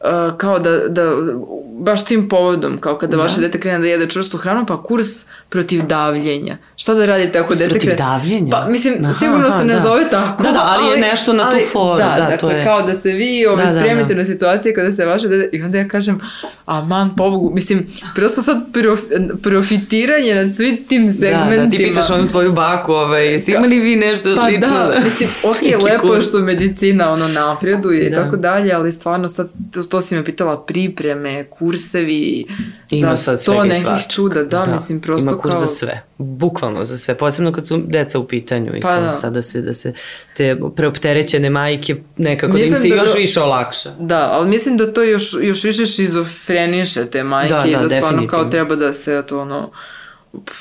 [0.00, 1.12] a, kao da, da,
[1.80, 5.82] baš tim povodom, kao kada vaše dete krene da jede čvrstu hranu, pa kurs protiv
[5.84, 6.56] davljenja.
[6.76, 8.50] Šta da radite ako dete protiv davljenja?
[8.50, 9.80] Pa, mislim, Aha, sigurno se ne da.
[9.80, 10.42] zove tako.
[10.42, 12.94] Da, da, ali je nešto na tu foru, Da, da, dakle, to je- kao da
[12.94, 14.18] se vi ovaj, Da, da, spremite da.
[14.18, 15.56] na situacije kada se vaše dete...
[15.56, 16.20] I onda ja kažem,
[16.66, 19.00] a man, pobogu, mislim, prosto sad prof,
[19.42, 21.56] profitiranje nad svim tim Da, segmentima.
[21.56, 24.68] da, ti pitaš onu tvoju baku, ovaj, jeste imali vi nešto Pa slično?
[24.68, 28.16] da, mislim, ok, Neki lepo je što medicina ono napreduje i Da.
[28.16, 32.44] tako dalje, ali stvarno sad, to, to si me pitala, pripreme, kursevi,
[32.90, 34.08] Ima za sto i nekih svačega.
[34.08, 35.60] čuda, da, mislim, prosto Ima kurs kao...
[35.60, 39.12] za sve, bukvalno za sve, posebno kad su deca u pitanju i Pa to da.
[39.12, 39.92] sad da se, da se
[40.34, 43.90] te preopterećene majke nekako da im Mislim se da još to- više olakša.
[43.98, 47.88] Da, ali mislim da to još, još više šizofreniše te majke Da, i da, da
[47.88, 49.70] stvarno kao treba da se to ono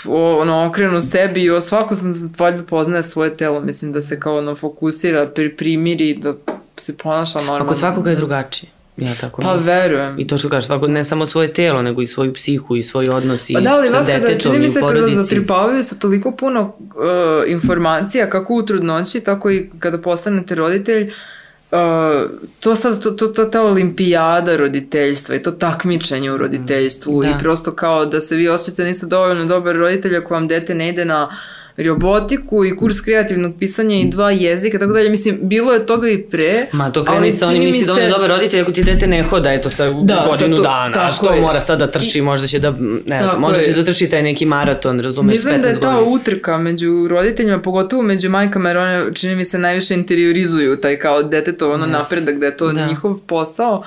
[0.08, 4.20] o- ono, okrenu sebi i o svako sam valjda poznaje svoje telo, mislim da se
[4.20, 6.34] kao ono fokusira, pri, primiri, da
[6.78, 7.66] se ponaša normalno.
[7.66, 8.70] Ako svakoga je drugačije.
[8.97, 9.75] Ja tako Pa mislim.
[9.75, 10.19] verujem.
[10.19, 13.10] I to što kažeš, svako, ne samo svoje telo, nego i svoju psihu i svoj
[13.10, 16.31] odnos i Pa da, ali sa vas kada, čini mi se kada zatripavaju sa toliko
[16.31, 16.93] puno uh,
[17.47, 21.12] informacija, kako u trudnoći, tako i kada postanete roditelj,
[21.71, 21.77] uh,
[22.60, 27.29] to sad, to, to, to ta olimpijada roditeljstva i to takmičenje u roditeljstvu Da.
[27.29, 30.75] i prosto kao da se vi osjećate da niste dovoljno dobar roditelj ako vam dete
[30.75, 31.29] ne ide na
[31.80, 35.10] robotiku i kurs kreativnog pisanja i dva jezika, tako dalje.
[35.10, 36.68] Mislim, bilo je toga i pre.
[36.72, 39.52] Ma to kreni sa onim nisi se- dovoljno dobar roditelj ako ti dete ne hoda,
[39.52, 41.42] eto sa Da, godinu to- dana, a što je.
[41.42, 42.72] mora sad da trči, možda će da,
[43.06, 43.76] ne znam, možda će je.
[43.76, 46.12] da trči taj neki maraton, razumeš, Mislim da je 15 ta godina.
[46.12, 51.24] utrka među roditeljima, pogotovo među majkama, jer one čini mi se najviše interiorizuju taj kao
[51.24, 52.86] detetov ono napredak, da je to Da.
[52.86, 53.84] njihov posao,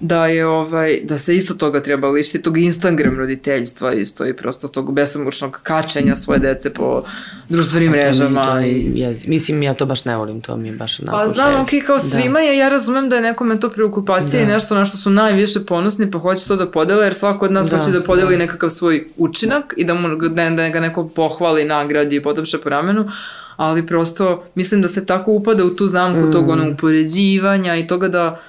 [0.00, 4.68] da je ovaj, da se isto toga treba lišiti, tog Instagram roditeljstva isto i prosto
[4.68, 7.02] tog besomučnog kačenja svoje dece po
[7.48, 8.54] društvenim mrežama.
[8.54, 8.92] mi i...
[8.96, 11.68] jezi- Mislim, ja to baš ne volim, to mi je baš onako Pa znam, ok,
[11.86, 14.52] kao svima je, ja razumem da je nekome to preokupacija i Da.
[14.52, 17.68] nešto na što su najviše ponosni, pa hoće to da podele, jer svako od nas
[17.68, 18.38] Da, hoće da podeli da.
[18.38, 22.68] nekakav svoj učinak i da, mu, da, da ga neko pohvali, nagradi i potopše po
[22.68, 23.10] ramenu,
[23.56, 28.08] ali prosto mislim da se tako upada u tu zamku tog ono upoređivanja i toga
[28.08, 28.40] da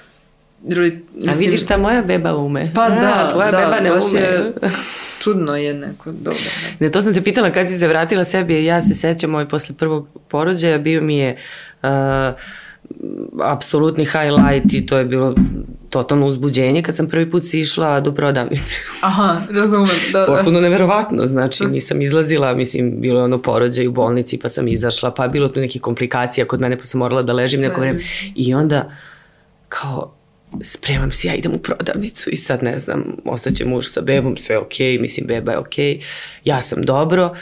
[0.64, 1.28] rodi- Mm.
[1.28, 2.70] A vidiš šta moja beba ume.
[2.74, 4.20] Pa A, da, tvoja da, beba ne baš ume.
[4.20, 4.52] je,
[5.22, 6.38] čudno je neko, dobro.
[6.38, 6.76] Da.
[6.80, 9.74] Ne, to sam te pitala kad si se vratila sebi, ja se sećam ovaj posle
[9.74, 11.36] prvog porođaja, bio mi je
[11.82, 11.88] uh,
[13.42, 15.34] apsolutni highlight i to je bilo
[15.90, 18.74] totalno uzbuđenje kad sam prvi put si išla do prodavnice.
[19.02, 20.26] Aha, razumem, da, da.
[20.26, 25.10] Potpuno neverovatno, znači nisam izlazila, mislim, bilo je ono porođaj u bolnici pa sam izašla,
[25.10, 28.00] pa bilo tu nekih komplikacija kod mene pa sam morala da ležim neko vreme
[28.34, 28.90] i onda
[29.68, 30.14] kao
[30.62, 34.54] spremam se, ja idem u prodavnicu i sad ne znam, ostaće muž sa bebom, sve
[34.54, 36.02] je okej, mislim beba je okej,
[36.44, 37.36] ja sam dobro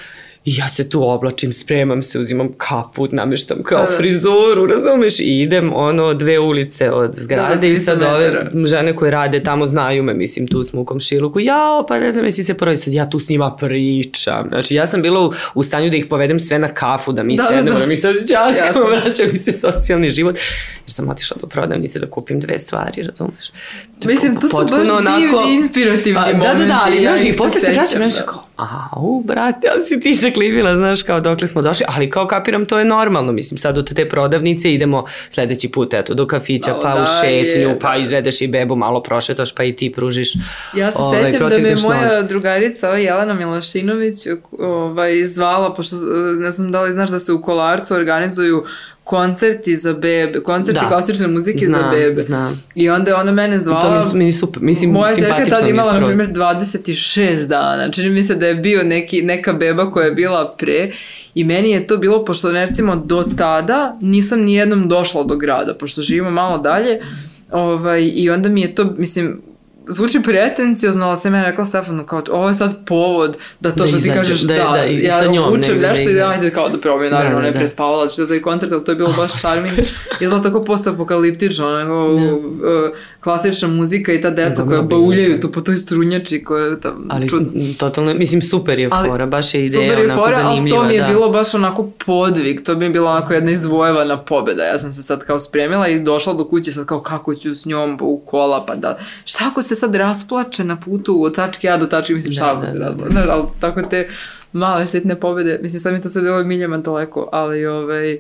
[0.45, 3.97] i ja se tu oblačim, spremam se, uzimam kaput, nameštam kao Da, da.
[3.97, 8.51] frizuru, razumeš, i idem ono dve ulice od zgrade Da, da, i 300 sad ove
[8.67, 12.25] žene koje rade tamo znaju me, mislim, tu smo u komšiluku, jao, pa ne znam,
[12.25, 14.49] jesi se prvi sad, ja tu s njima pričam.
[14.49, 17.37] Znači, ja sam bila u, u stanju da ih povedem sve na kafu, da mi
[17.37, 17.87] Da, da, da, sedemo, da, da.
[17.87, 20.37] mi sad džaskamo, vraća mi se socijalni život.
[20.87, 23.53] Jer sam otišla do prodavnice da kupim dve stvari, razumeš?
[24.03, 27.37] Je Mislim, to su baš divni, inspirativni Pa, Da, da, da, momenti, ali ja i
[27.37, 28.27] posle se vraćam, nešto da.
[28.27, 32.27] kao, aha, u, brate, ali si ti zaklivila, znaš, kao dokle smo došli, ali kao
[32.27, 36.71] kapiram, to je normalno, mislim, sad od te prodavnice idemo sledeći put, eto, do kafića,
[36.71, 37.79] Malo pa u dalje, šetnju, da.
[37.79, 40.33] pa izvedeš i bebu, malo prošetaš, pa i ti pružiš
[40.77, 42.29] Ja se ovaj, sećam da me moja noge.
[42.29, 44.17] drugarica, ova Jelena Milašinović,
[44.59, 45.97] ovaj, zvala, pošto
[46.39, 48.65] ne znam da li znaš da se u Kolarcu organizuju
[49.09, 50.89] koncerti za bebe, koncerti Da.
[50.89, 52.21] klasične muzike Znam, za bebe.
[52.21, 52.63] znam.
[52.75, 54.03] I onda je ona mene zvala...
[54.03, 57.91] To mi, meni super, mislim, Moja simpatično tad mi je imala, na primjer, 26 dana.
[57.91, 60.91] Čini mi se da je bio neki, neka beba koja je bila pre
[61.35, 65.75] i meni je to bilo, pošto recimo do tada nisam ni jednom došla do grada,
[65.75, 67.01] pošto živimo malo dalje
[67.51, 69.43] ovaj, i onda mi je to, mislim,
[69.89, 73.87] zvuči pretenciozno, ali sam ja rekla Stefanu kao, ovo je sad povod da to Da
[73.89, 76.19] što ti kažeš, da, da, da, i ja sa njom učem da nešto i izađe.
[76.19, 77.59] da, ajde kao da probam, naravno, Da, da, ne da.
[77.59, 79.79] prespavala, što taj koncert, ali to je bilo baš charming.
[80.21, 82.31] Izgleda tako postapokaliptično, onako, uh,
[83.21, 85.41] klasična muzika i ta deca koja bauljaju da.
[85.41, 87.29] tu po toj strunjači koja tam, Ali
[87.79, 90.79] totalno, mislim, super je Ali fora, baš je ideja Super je onako fora, ali zanimljiva.
[90.79, 91.09] to mi je da.
[91.09, 94.65] bilo baš onako podvig, to mi je bila onako jedna izvojevana pobeda.
[94.65, 97.67] Ja sam se sad kao spremila i došla do kuće sad kao kako ću s
[97.67, 101.77] njom u kola, pa da, šta ako se sad rasplače na putu od tačke A
[101.77, 104.09] do tačke, mislim šta Da, ako da, se da, rasplače, Znaš, ali tako te
[104.53, 108.19] male sitne pobede, mislim sad mi to sve delo miljama daleko, ali ovaj,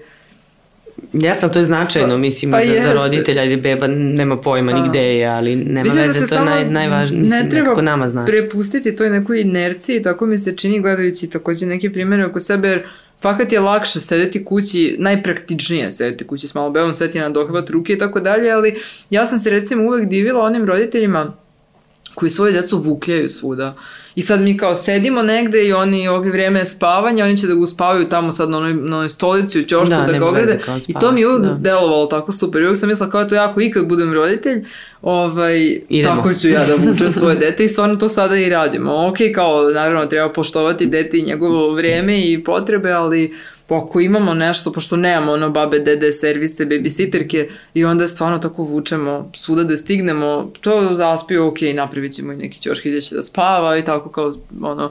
[1.12, 2.94] Jes, ali to je značajno, Sva- mislim, pa za, za jeste.
[2.94, 4.78] roditelja ili beba nema pojma Pa.
[4.78, 7.64] nigde je, ali nema Mislim da veze, se to je naj, najvažnije, mislim, ne treba
[7.64, 8.24] nekako nama zna.
[8.24, 12.82] prepustiti toj nekoj inerciji, tako mi se čini gledajući takođe neke primere oko sebe, jer
[13.20, 17.22] fakat je lakše sedeti kući, najpraktičnije je sedeti kući s malom bebom, sve ti je
[17.22, 18.74] na dohvat ruke i tako dalje, ali
[19.10, 21.32] ja sam se recimo uvek divila onim roditeljima
[22.18, 23.74] koji svoje decu vukljaju svuda.
[24.14, 27.60] I sad mi kao sedimo negde i oni ovog vreme spavanja, oni će da ga
[27.60, 30.60] uspavaju tamo sad na onoj, na onoj stolici u ćošku Da, da, ga ograde.
[30.86, 31.54] I to mi je spavac, da.
[31.54, 32.62] delovalo tako super.
[32.62, 34.64] I uvek sam mislila kao to ja ako ikad budem roditelj,
[35.02, 36.16] ovaj, Idemo.
[36.16, 39.06] tako ću ja da vučem svoje dete i stvarno to sada i radimo.
[39.08, 43.34] Ok, kao naravno treba poštovati dete i njegovo vreme i potrebe, ali
[43.74, 49.30] ako imamo nešto, pošto nemamo ono babe, dede, servise, babysitterke i onda stvarno tako vučemo
[49.34, 53.78] svuda da stignemo, to zaspio, ok, napravit ćemo i neki ćošk gdje će da spava
[53.78, 54.90] i tako kao ono,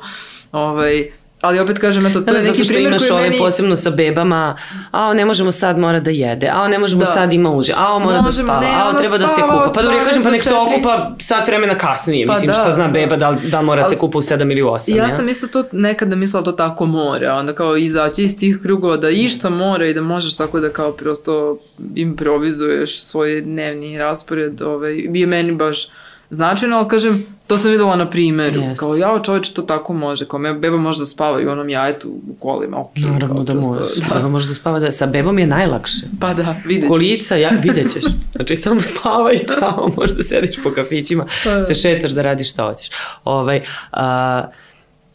[0.51, 1.11] ovaj,
[1.41, 3.37] ali opet kažem, eto, to Da, je neki zato što primjer imaš koji ove meni...
[3.37, 4.57] posebno sa bebama,
[4.91, 7.05] a ne možemo sad mora da jede, a ne možemo Da.
[7.07, 9.71] sad ima uže, a mora Možemo, da spava, a treba da se kupa.
[9.71, 10.59] Pa dobro, ja kažem, pa 12 nek se do 4.
[10.69, 12.91] okupa sat vremena kasnije, Pa mislim, da, šta zna da.
[12.91, 15.09] beba, da, da mora Ali- se kupa u 7 ili u 8, Ja ja?
[15.09, 18.97] sam isto to nekada mislila da to tako mora, onda kao izaći iz tih krugova
[18.97, 21.57] da išta mora i da možeš tako da kao prosto
[21.95, 25.87] improvizuješ svoj dnevni raspored, ovaj, je meni baš
[26.29, 28.79] značajno, ali kažem, to sam videla na primjeru, Jest.
[28.79, 31.69] kao ja čoveče to tako može, kao me beba može da spava i u onom
[31.69, 32.89] jajetu u kolima, ok.
[32.95, 34.15] Naravno kao da prosto, možeš, Da.
[34.15, 36.01] beba može da spava, da, sa bebom je najlakše.
[36.19, 36.87] Pa da, vidjet ćeš.
[36.87, 38.03] Kolica, ja, vidjet ćeš.
[38.35, 41.65] Znači, samo spava i čao, možda sediš po kafićima, Pa.
[41.65, 42.89] se šetaš da radiš šta hoćeš.
[43.23, 43.61] Ovaj,
[43.91, 44.43] a,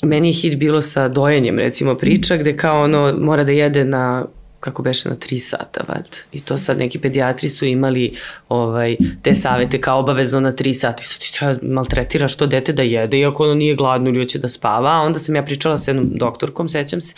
[0.02, 4.24] meni je hit bilo sa dojenjem, recimo, priča gde kao ono, mora da jede na
[4.62, 6.16] kako beše na 3 sata, valjda.
[6.32, 8.16] I to sad neki pedijatri su imali
[8.48, 11.00] ovaj, te savete kao obavezno na 3 sata.
[11.00, 14.38] I sad ti treba maltretiraš to dete da jede, iako ono nije gladno ili hoće
[14.38, 14.90] da spava.
[14.90, 17.14] A onda sam ja pričala sa jednom doktorkom, sećam se,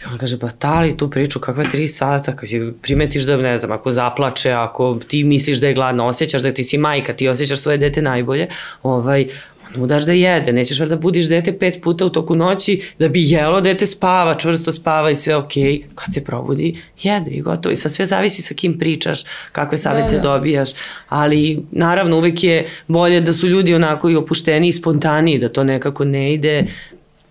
[0.00, 3.72] I ona kaže, pa tali tu priču, kakva tri sata, si primetiš da, ne znam,
[3.72, 7.58] ako zaplače, ako ti misliš da je gladna, osjećaš da ti si majka, ti osjećaš
[7.58, 8.48] svoje dete najbolje,
[8.82, 9.28] ovaj,
[9.74, 13.08] onda mu daš da jede, nećeš valjda budiš dete pet puta u toku noći da
[13.08, 17.72] bi jelo, dete spava, čvrsto spava i sve okej, kad se probudi, jede i gotovo.
[17.72, 20.22] I sad sve zavisi sa kim pričaš, kakve savete Da, da.
[20.22, 20.70] dobijaš,
[21.08, 25.64] ali naravno uvek je bolje da su ljudi onako i opušteni i spontaniji, da to
[25.64, 26.66] nekako ne ide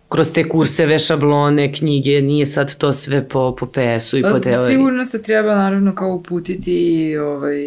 [0.09, 4.39] kroz te kurseve, šablone, knjige, nije sad to sve po, po PS-u i po Pa,
[4.39, 4.75] teoriji.
[4.75, 7.57] Sigurno se treba naravno kao uputiti i ovaj,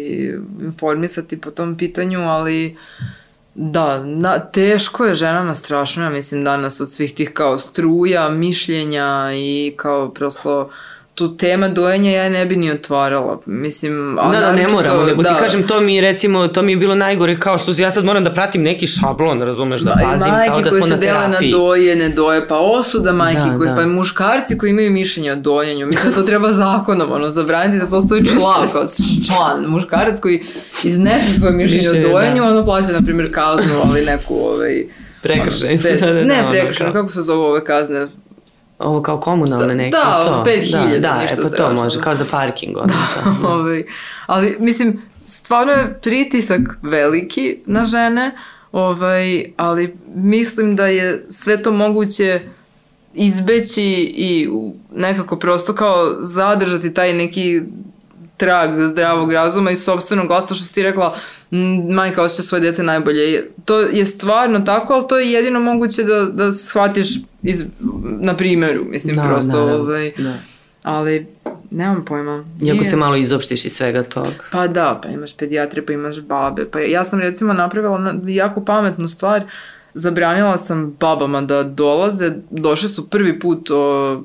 [0.61, 2.75] informisati po tom pitanju, ali
[3.59, 9.31] da, na, teško je ženama strašno, ja mislim danas od svih tih kao struja, mišljenja
[9.33, 10.69] i kao prosto
[11.17, 13.39] tu tema dojenja ja ne bi ni otvarala.
[13.45, 15.29] Mislim, a Da, da, ne moramo, nego da.
[15.29, 18.23] ti kažem, to mi recimo, to mi je bilo najgore, kao što ja sad moram
[18.23, 21.19] da pratim neki šablon, razumeš, da pazim, majke kao da koje smo se na dele
[21.19, 21.51] na terapiji.
[21.51, 23.75] doje, ne doje, pa osuda majke Da, koje, da.
[23.75, 25.87] pa muškarci koji imaju mišljenje o dojenju.
[25.87, 28.83] Mislim da to treba zakonom, ono, zabraniti da postoji član, kao
[29.27, 30.43] član, muškarac koji
[30.83, 32.49] iznese svoje mišljenje o Mišljenje, dojenju, da.
[32.49, 34.83] ono plaća, na primjer, kaznu, ali neku, ovaj...
[35.21, 35.69] Prekršaj.
[35.69, 38.07] ono, pe- Da, da, da, ne prekršaj, kako se zove ove kazne?
[38.79, 39.97] Ovo kao komunalne neke.
[39.97, 40.33] da, to.
[40.33, 42.77] ono, 5.000, Da, da, ništa e, pa to može, kao za parking.
[42.77, 43.47] Ono, to, da.
[43.53, 43.83] ovaj,
[44.25, 48.31] ali, mislim, stvarno je pritisak veliki na žene,
[48.71, 52.41] ovaj, ali mislim da je sve to moguće
[53.13, 53.83] izbeći
[54.15, 54.49] i
[54.95, 57.61] nekako prosto kao zadržati taj neki
[58.37, 61.15] trag zdravog razuma i sobstvenog glasa, što si ti rekla,
[61.89, 63.49] majka osjeća svoje dete najbolje.
[63.65, 67.07] To je stvarno tako, ali to je jedino moguće da, da shvatiš
[67.43, 67.63] iz,
[68.19, 70.33] na primjeru, mislim, Da, prosto, naravno, ovaj, da.
[70.83, 71.27] ali
[71.71, 72.45] nemam pojma.
[72.61, 74.29] Iako se malo izopštiš iz svega toga.
[74.51, 76.65] pa da, pa imaš pedijatre, pa imaš babe.
[76.65, 79.43] Pa ja sam recimo napravila na- jako pametnu stvar.
[79.93, 82.31] Zabranila sam babama da dolaze.
[82.51, 84.23] Došle su prvi put, o,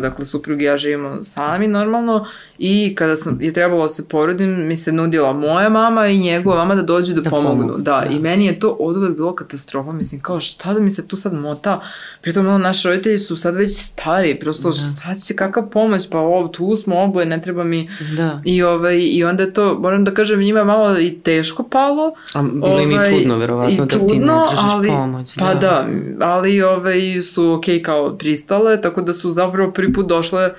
[0.00, 2.26] dakle suprug i ja živimo sami normalno
[2.64, 6.56] i kada sam, je trebalo da se porodim, mi se nudila moja mama i njegova
[6.56, 7.58] mama da dođu da, Da pomognu.
[7.58, 8.06] pomognu, Da, da.
[8.06, 9.92] i meni je to od uvek bilo katastrofa.
[9.92, 11.80] Mislim, kao šta da mi se tu sad mota?
[12.20, 14.74] Pritom, ono, naši roditelji su sad već stari, prosto Da.
[14.74, 16.08] šta će, kakva pomoć?
[16.10, 17.90] Pa ovo, tu smo oboje, ne treba mi...
[18.16, 18.40] Da.
[18.44, 22.12] I, ovaj, I onda je to, moram da kažem, njima je malo i teško palo.
[22.34, 25.34] A bilo im i Ovaj, čudno, verovatno, i da ti ne čudno, tražiš ali, pomoć.
[25.38, 25.86] Pa da,
[26.20, 30.50] ali ovaj, su okej kao pristale, tako da su zapravo prvi put došle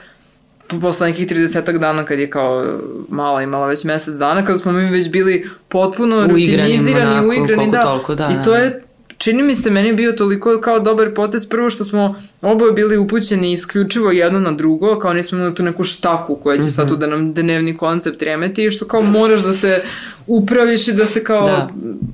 [0.82, 2.65] posle nekih 30 dana kad je kao
[3.10, 7.71] mala imala već mesec dana, kada smo mi već bili potpuno Uigrani, rutinizirani, onako, uigrani,
[7.71, 7.82] da.
[7.84, 8.58] toliko, da, I da, to da.
[8.58, 8.84] je
[9.17, 13.52] čini mi se meni bio toliko kao dobar potez prvo što smo oboje bili upućeni
[13.52, 16.93] isključivo jedno na drugo, kao nismo imali tu neku štaku koja će sad Mhm.
[16.93, 19.82] tu da nam dnevni koncept remeti i što kao moraš da se
[20.28, 21.69] upraviš i da se kao Da.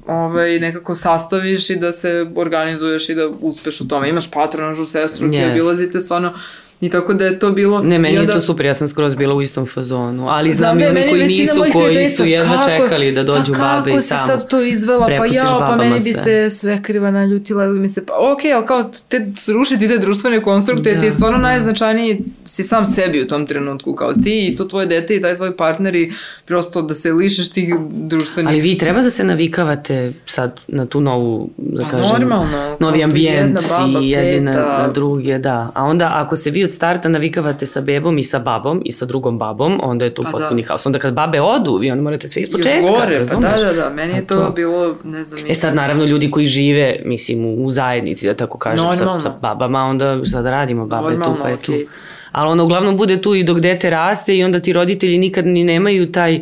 [0.08, 4.10] ovaj, nekako sastaviš i da se organizuješ i da uspeš u tome.
[4.10, 5.32] Imaš patronažu sestru, yes.
[5.34, 5.52] Yes.
[5.52, 6.34] obilazite stvarno
[6.82, 7.82] i tako da je to bilo...
[7.82, 10.80] Ne, meni je onda- to super, ja sam skroz bila u istom fazonu, ali Znam
[10.80, 13.94] da i one koji nisu, koji su jedva kako- čekali da dođu pa babe i
[13.94, 14.28] kako si samo.
[14.28, 16.14] sad to izvela, pa ja, pa meni bi sve.
[16.14, 20.42] se sve kriva naljutila ili mi se, pa okej, ali kao te srušiti te društvene
[20.42, 21.44] konstrukte, Da, ti je stvarno da.
[21.44, 25.36] najznačajniji si sam sebi u tom trenutku, kao ti i to tvoje dete i taj
[25.36, 26.12] tvoj partner i
[26.46, 31.02] prosto da se lišeš tih društvenih Ali vi treba da se navikavate sad na tu
[31.02, 34.78] novu, da Pa kažem, normalno, novi ambijent jedna baba, i jedni na, peta.
[34.78, 35.72] na druge, da.
[35.76, 39.06] A onda ako se vi od starta navikavate sa bebom i sa babom i sa
[39.06, 40.68] drugom babom, onda je to Pa potpuni da.
[40.68, 40.86] haos.
[40.86, 43.74] Onda kad babe odu, vi onda morate sve iz početka, još gore, pa da, da,
[43.74, 44.52] da, meni je to, to.
[44.52, 48.78] bilo, ne znam, E sad, naravno, ljudi koji žive, mislim, u, zajednici, da tako kažem,
[48.78, 49.22] sa, Normalno.
[49.22, 51.72] sa babama, onda šta da radimo, baba je tu, Normalno, pa je tu.
[51.72, 51.86] okej.
[52.32, 55.64] Ali ona uglavnom bude tu i dok dete raste i onda ti roditelji nikad ni
[55.64, 56.42] nemaju taj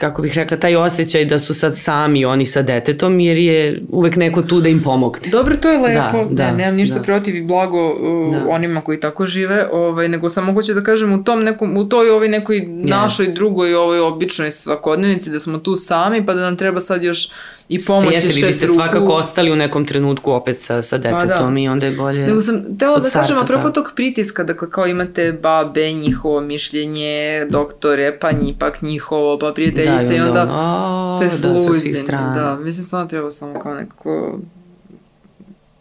[0.00, 4.16] kako bih rekla, taj osjećaj da su sad sami oni sa detetom, jer je uvek
[4.16, 5.30] neko tu da im pomogne.
[5.30, 7.02] Dobro, to je lepo, Da, ne, da, nemam ništa da.
[7.02, 8.44] protiv i blago uh, Da.
[8.48, 12.10] onima koji tako žive, ovaj, nego samo hoću da kažem u tom nekom, u toj
[12.10, 16.80] ovoj nekoj našoj drugoj ovoj običnoj svakodnevici da smo tu sami pa da nam treba
[16.80, 17.28] sad još
[17.70, 18.74] i pomoći Jeste, vi biste ruku.
[18.74, 21.60] svakako ostali u nekom trenutku opet sa, sa detetom da.
[21.60, 23.72] i onda je bolje Nego sam tela od da kažem, starta, apropo da.
[23.72, 27.10] tog pritiska, dakle kao imate babe, njihovo mišljenje,
[27.50, 31.94] doktore, pa ipak njihovo, pa prijateljice Da, i onda onda ste "A, da, sluđeni.
[31.94, 34.38] strana." Da, mislim stvarno treba samo kao nekako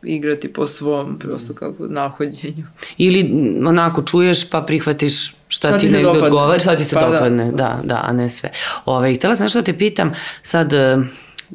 [0.03, 2.65] igrati po svom, prosto kako nahođenju.
[2.97, 3.31] Ili
[3.65, 7.09] onako čuješ pa prihvatiš šta, Šta ti, ti negde odgovara, šta ti se Pa da.
[7.09, 8.49] dopadne, da, da, a ne sve.
[8.85, 10.73] Ove, htela sam nešto da te pitam, sad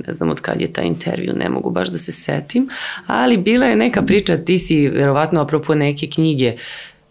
[0.06, 2.68] ne znam od kad je taj intervju, ne mogu baš da se setim,
[3.06, 6.56] ali bila je neka priča, ti si verovatno apropo neke knjige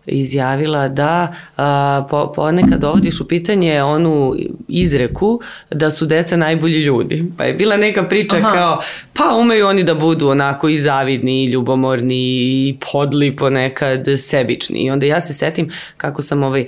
[0.05, 4.35] izjavila da a, po, ponekad dovodiš u pitanje onu
[4.67, 5.41] izreku
[5.71, 7.25] da su deca najbolji ljudi.
[7.37, 8.51] Pa je bila neka priča Aha.
[8.51, 8.81] kao
[9.13, 14.79] pa umeju oni da budu onako i zavidni i ljubomorni i podli ponekad sebični.
[14.79, 16.67] I onda ja se setim kako sam ovaj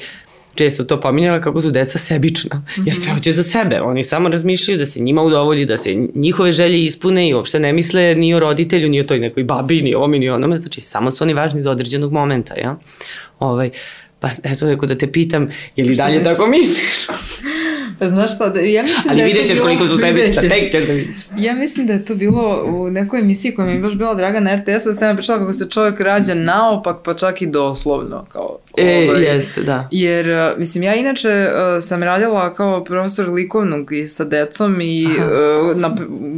[0.55, 3.81] često to pominjala kako su deca sebična, jer sve hoće za sebe.
[3.81, 7.73] Oni samo razmišljaju da se njima udovolji, da se njihove želje ispune i uopšte ne
[7.73, 10.57] misle ni o roditelju, ni o toj nekoj babi, ni o ovome, ni onome.
[10.57, 12.77] Znači, samo su oni važni do određenog momenta, ja?
[13.39, 13.69] Ovaj,
[14.19, 17.07] pa eto, neko da te pitam, je li dalje tako misliš?
[17.99, 20.71] Pa znaš šta, da, ja mislim Ali da vidjet ćeš bilo- koliko su sebična, tek
[20.71, 21.15] ćeš da vidiš.
[21.37, 24.39] Ja mislim da je to bilo u nekoj emisiji koja mi je baš bila draga
[24.39, 28.25] na RTS-u, da sam ja pričala kako se čovjek rađa naopak, pa čak i doslovno.
[28.29, 29.87] Kao, E, ovaj, jeste, da.
[29.91, 35.05] Jer, uh, mislim, ja inače uh, sam radila kao profesor likovnog i sa decom i
[35.05, 35.95] uh, na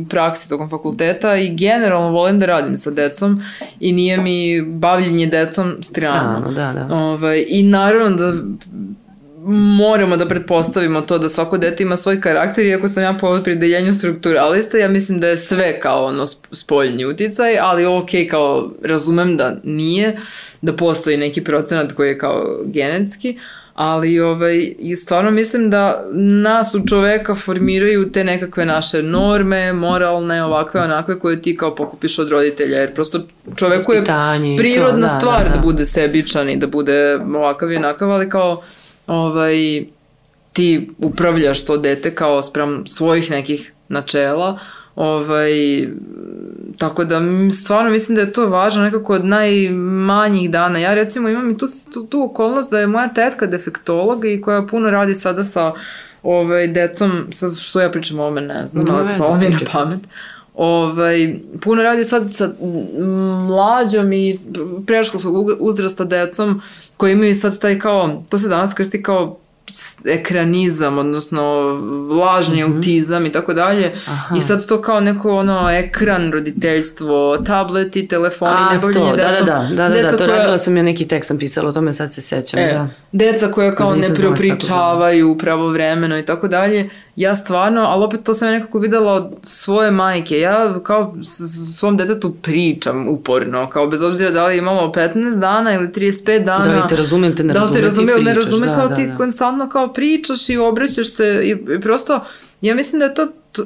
[0.10, 3.42] praksi tokom fakulteta i generalno volim da radim sa decom
[3.80, 6.40] i nije mi bavljenje decom strano.
[6.40, 6.96] Strano, da, da.
[6.96, 8.34] Ovaj, I naravno da
[9.48, 13.94] moramo da pretpostavimo to da svako dete ima svoj karakter, iako sam ja po predeljenju
[13.94, 19.38] strukturalista, ja mislim da je sve kao ono sp- spoljni uticaj, ali ok, kao razumem
[19.38, 20.20] da nije,
[20.62, 23.38] da postoji neki procenat koji je kao genetski,
[23.78, 30.44] ali ovaj, i stvarno mislim da nas u čoveka formiraju te nekakve naše norme, moralne,
[30.44, 33.20] ovakve, onakve, koje ti kao pokupiš od roditelja, jer prosto
[33.56, 34.14] čoveku je i to,
[34.58, 35.62] prirodna da, stvar da, da, da.
[35.62, 38.64] bude sebičan i da bude ovakav i onakav, ali kao
[39.08, 39.86] ovaj,
[40.54, 44.60] ti upravljaš to dete kao sprem svojih nekih načela,
[44.96, 45.52] ovaj,
[46.78, 47.22] tako da
[47.64, 50.80] stvarno mislim da je to važno nekako od najmanjih dana.
[50.80, 54.66] Ja recimo imam i tu, tu, tu okolnost da je moja tetka defektolog i koja
[54.66, 55.74] puno radi sada sa
[56.24, 59.58] ovaj, decom, sad što ja pričam o ovome ne znam, Nema ali palo mi na
[59.72, 60.00] pamet.
[60.58, 62.50] Ovaj, puno radi sad sa
[63.48, 64.40] mlađom i
[64.88, 66.62] preškolskog uzrasta decom
[66.98, 69.38] koji imaju sad taj kao, to se danas krsti kao
[70.06, 71.42] ekranizam, odnosno
[72.12, 73.96] lažni autizam i tako dalje.
[74.38, 79.30] I sad to kao neko ono ekran roditeljstvo, tableti, telefoni, A, nebavljanje to, da, da,
[79.32, 79.46] decom.
[79.46, 81.74] da, da, da, Deca da, to koja- radila sam ja neki tekst sam pisala o
[81.74, 82.88] tome, sad se sećam, E, da.
[83.18, 86.90] Deca koja kao ne to preopričavaju pravovremeno i tako dalje.
[87.16, 90.40] Ja stvarno, ali opet to sam ja nekako videla od svoje majke.
[90.40, 91.16] Ja kao
[91.78, 96.44] svom detetu pričam uporno, kao bez obzira da li je imalo 15 dana ili 35
[96.44, 96.66] dana.
[96.66, 98.88] Da li te razumijem, te ne da li te ti razume ne razume, da, kao
[98.88, 99.16] da, ti da.
[99.16, 102.20] konstantno kao pričaš i obraćaš se i, i prosto,
[102.62, 103.66] ja mislim da je to t- e,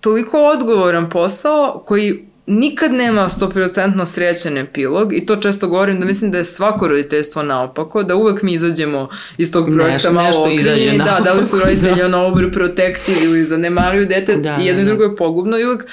[0.00, 6.30] toliko odgovoran posao koji nikad nema 100% srećan epilog i to često govorim da mislim
[6.30, 10.42] da je svako roditeljstvo naopako, da uvek mi izađemo iz tog projekta Nešto- malo nešto
[10.42, 12.06] okrivljeni, da, da li su naopako, roditelji da.
[12.06, 14.96] ono overprotective ili zanemaruju dete Da, i jedno i da, da.
[14.96, 15.84] drugo je pogubno i uvek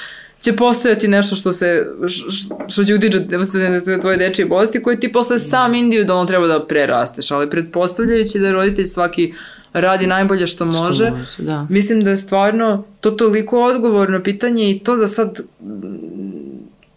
[0.41, 1.87] će postojati nešto što se
[2.69, 3.27] što će utičati
[4.01, 8.53] tvoje dečije bolesti koje ti posle sam individualno treba da prerasteš, ali pretpostavljajući da je
[8.53, 9.33] roditelj svaki
[9.73, 11.67] radi najbolje što može, Što može, da.
[11.69, 15.41] mislim da je stvarno to toliko odgovorno pitanje i to da sad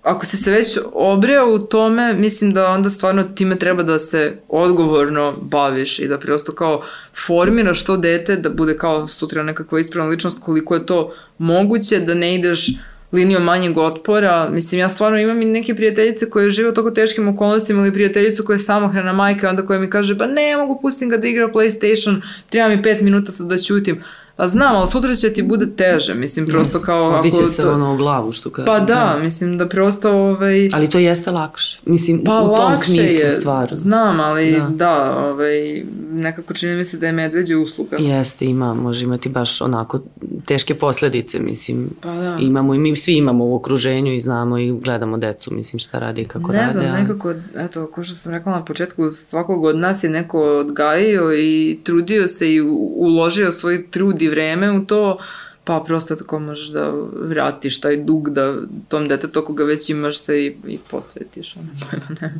[0.05, 4.37] ako si se već obreo u tome, mislim da onda stvarno time treba da se
[4.49, 6.83] odgovorno baviš i da prosto kao
[7.27, 12.15] formiraš to dete da bude kao sutra nekakva ispravna ličnost koliko je to moguće da
[12.15, 12.69] ne ideš
[13.13, 14.49] linijom manjeg otpora.
[14.51, 18.45] Mislim, ja stvarno imam i neke prijateljice koje žive u toko teškim okolnostima ili prijateljicu
[18.45, 21.49] koja je samohrana majka onda koja mi kaže pa ne mogu pustim ga da igra
[21.49, 24.03] PlayStation, treba mi pet minuta sad da ćutim.
[24.37, 27.11] A znam, ali sutra će ti bude teže, mislim, prosto kao...
[27.11, 28.67] ako Biće se to- ono u glavu, što kaže.
[28.67, 30.69] Pa da, mislim da prosto ovaj...
[30.73, 31.81] Ali to jeste lakše.
[31.85, 33.75] Mislim, Pa u tom smislu je, stvarno.
[33.75, 34.59] znam, ali Da.
[34.61, 34.69] da.
[34.69, 37.97] da, ovaj, nekako čini mi se da je medveđe usluga.
[37.97, 40.01] Jeste, ima, može imati baš onako
[40.45, 41.91] teške posledice, mislim.
[42.01, 42.37] Pa da.
[42.41, 46.21] Imamo i mi svi imamo u okruženju i znamo i gledamo decu, mislim šta radi
[46.21, 46.73] i kako ne rade.
[46.73, 50.41] znam, ali- nekako, eto, ko što sam rekla na početku, svakog od nas je neko
[50.51, 52.61] odgajio i trudio se i
[52.97, 55.19] uložio svoj trud i vreme u to,
[55.65, 58.55] pa prosto tako možeš da vratiš taj dug da
[58.89, 61.57] tom detetu ako ga već imaš se i, i posvetiš.
[61.57, 62.35] Ono, pojma, ne.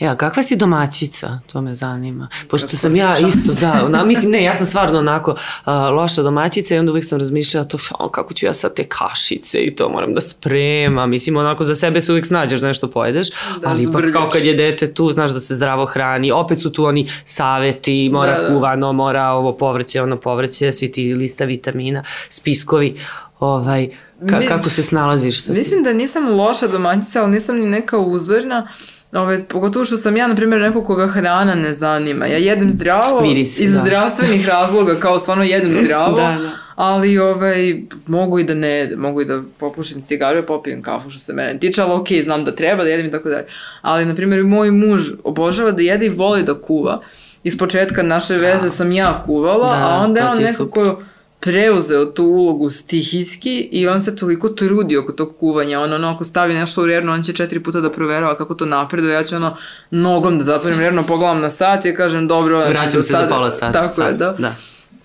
[0.00, 1.38] E, a kakva si domaćica?
[1.52, 2.28] To me zanima.
[2.50, 6.74] Pošto sam ja isto, da, ona, mislim, ne, ja sam stvarno onako a, loša domaćica
[6.74, 9.88] i onda uvijek sam razmišljala to, o, kako ću ja sad te kašice i to
[9.88, 11.10] moram da spremam.
[11.10, 13.28] Mislim, onako za sebe se uvijek snađeš da nešto pojedeš,
[13.60, 16.72] Da, ali ipak kao kad je dete tu, znaš da se zdravo hrani, opet su
[16.72, 18.48] tu oni saveti, mora Da, da.
[18.48, 23.00] kuvano, mora ovo povrće, ono povrće, svi ti lista vitamina, spiskovi,
[23.40, 23.88] ovaj,
[24.30, 27.98] ka, Mi- kako se snalaziš sa Mislim da nisam loša domaćica, ali nisam ni neka
[27.98, 28.68] uzorna.
[29.12, 32.26] Ove, pogotovo što sam ja, na primjer, neko koga hrana ne zanima.
[32.26, 33.80] Ja jedem zdravo se, iz da.
[33.80, 36.50] zdravstvenih razloga, kao stvarno jedem zdravo, Da, da.
[36.74, 41.20] ali ovaj, mogu i da ne mogu i da popušim cigaru i popijem kafu što
[41.20, 43.46] se mene tiče, ali okej, znam da treba da jedem i tako dalje.
[43.82, 47.00] Ali, na primjer, moj muž obožava da jede i voli da kuva.
[47.42, 51.02] Iz početka naše veze sam ja kuvala, Da, a onda je on nekako
[51.40, 55.80] preuzeo tu ulogu stihijski i on se toliko trudi oko tog kuvanja.
[55.80, 58.66] On ono, ako stavi nešto u rernu, on će četiri puta da proverava kako to
[58.66, 59.14] napreduje.
[59.14, 59.56] Ja ću ono,
[59.90, 63.28] nogom da zatvorim rernu, pogledam na sat i kažem, dobro, znači, Vraćam se za sada-
[63.28, 63.88] pola sata.
[63.88, 64.32] Tako je, da.
[64.38, 64.54] da.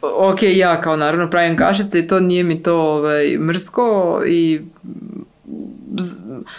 [0.02, 4.62] Ok, ja kao naravno pravim kašice i to nije mi to ovaj, mrsko i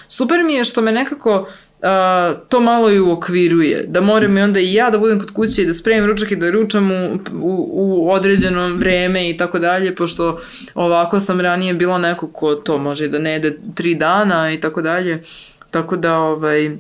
[0.09, 1.49] super mi je što me nekako
[1.85, 3.85] a, to malo i uokviruje.
[3.89, 6.37] Da moram i onda i ja da budem kod kuće i da spremim ručak i
[6.37, 10.41] da ručam u, u, u određeno vreme i tako dalje, pošto
[10.75, 14.83] ovako sam ranije bila neko ko to može da ne jede tri dana i tako
[14.83, 15.23] dalje.
[15.71, 16.77] Tako da, ovaj,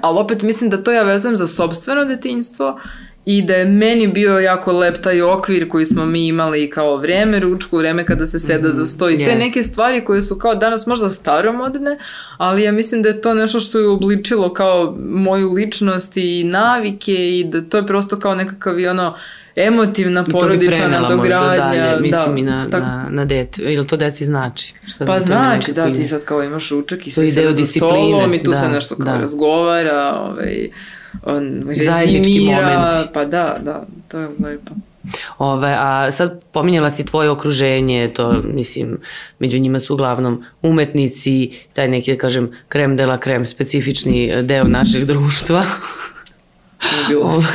[0.00, 2.80] ali opet mislim da to ja vezujem za sobstveno detinjstvo
[3.26, 7.40] i da je meni bio jako lep taj okvir koji smo mi imali kao vreme
[7.40, 9.38] ručku, vreme kada se seda za sto i te yes.
[9.38, 11.98] neke stvari koje su kao danas možda staromodne,
[12.36, 17.38] ali ja mislim da je to nešto što je obličilo kao moju ličnost i navike
[17.38, 19.14] i da to je prosto kao nekakav i ono
[19.56, 21.80] emotivna I to bi porodična nadogradnja.
[21.80, 23.62] dalje, mislim da, i na, tako- na, na dete.
[23.62, 24.74] Ili to deci znači?
[24.86, 28.42] Šta Pa ima znači, da, ti sad kao imaš ručak i sede za stolom i
[28.42, 29.18] tu se da, nešto kao da.
[29.18, 30.68] razgovara, ovaj,
[31.22, 33.10] on Zajednički momenti.
[33.14, 34.74] Pa da, da, to je lepo.
[35.38, 38.98] Ove, a sad pominjala si tvoje okruženje, to mislim,
[39.38, 44.64] među njima su uglavnom umetnici, taj neki, da kažem, krem de la krem, specifični deo
[44.64, 45.64] našeg društva.
[47.22, 47.46] Ovaj,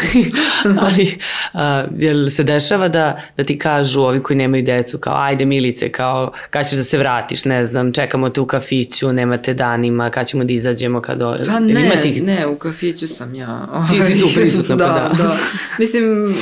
[0.85, 1.17] ali
[1.53, 5.91] a, jel se dešava da, da ti kažu ovi koji nemaju decu kao ajde milice
[5.91, 10.27] kao kad ćeš da se vratiš ne znam čekamo te u kafiću nemate danima kad
[10.27, 11.35] ćemo da izađemo kad o...
[11.47, 13.67] Pa ne, ima tih- ne, u kafiću sam ja.
[13.91, 15.23] Ti si tu prisutna, pa da, da.
[15.23, 15.37] da.
[15.79, 16.35] Mislim,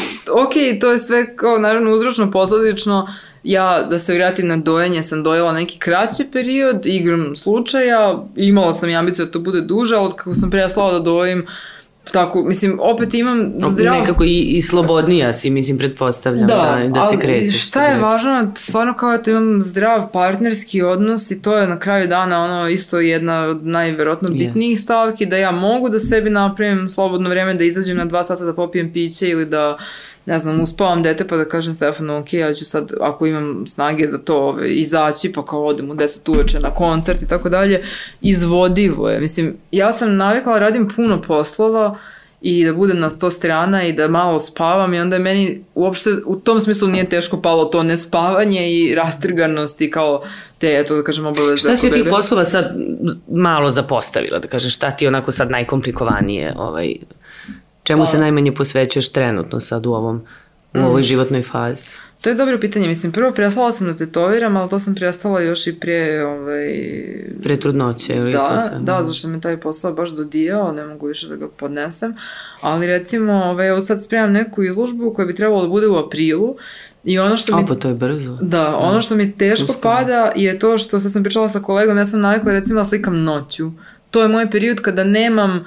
[0.45, 3.07] ok, to je sve kao naravno uzročno posledično.
[3.43, 8.89] Ja, da se vratim na dojenje, sam dojela neki kraći period, igram slučaja, imala sam
[8.89, 11.45] i ambiciju da to bude duže, ali od kako sam preslala da dojim,
[12.11, 13.99] tako, mislim, opet imam zdrav...
[13.99, 17.67] Nekako i, i slobodnija si, mislim, pretpostavljam da, da, da se krećeš.
[17.67, 22.07] šta je važno, stvarno kao eto imam zdrav partnerski odnos i to je na kraju
[22.07, 24.81] dana ono isto jedna od najverovatno bitnijih yes.
[24.81, 28.53] stavki, da ja mogu da sebi napravim slobodno vreme, da izađem na dva sata da
[28.53, 29.77] popijem piće ili da
[30.25, 34.07] ne znam, uspavam dete pa da kažem Stefanu, ok, ja ću sad, ako imam snage
[34.07, 37.83] za to, ove, izaći, pa kao odem u 10 uveče na koncert i tako dalje,
[38.21, 39.19] izvodivo je.
[39.19, 41.97] Mislim, ja sam navikla, da radim puno poslova,
[42.41, 46.09] i da budem na sto strana i da malo spavam i onda je meni uopšte
[46.25, 50.23] u tom smislu nije teško palo to nespavanje i rastrganost i kao
[50.57, 51.57] te, eto da kažem, obaveze.
[51.57, 52.75] Šta si od tih poslova sad
[53.27, 56.95] malo zapostavila, da kažeš, šta ti onako sad najkomplikovanije ovaj,
[57.89, 60.21] Čemu pa, se najmanje posvećuješ trenutno sad u ovom
[60.73, 61.03] u ovoj mm.
[61.03, 61.89] životnoj fazi?
[62.21, 62.87] To je dobro pitanje.
[62.87, 66.25] Mislim, prvo prestala sam da tetoviram, ali to sam prestala još i pre...
[66.25, 66.67] Ovaj...
[67.43, 68.71] Pre trudnoće ili da, to se...
[68.79, 72.15] Da, zašto me taj posao baš dodijao, ne mogu više da ga podnesem.
[72.61, 76.55] Ali recimo, ovaj, evo sad spremam neku izložbu koja bi trebalo da bude u aprilu
[77.03, 77.63] I ono što mi...
[77.63, 78.37] A, pa to je brzo.
[78.41, 79.95] Da, ono što mi teško Uspano.
[79.95, 83.23] pada je to što sad sam pričala sa kolegom, ja sam navikla recimo da slikam
[83.23, 83.71] noću.
[84.11, 85.65] To je moj period kada nemam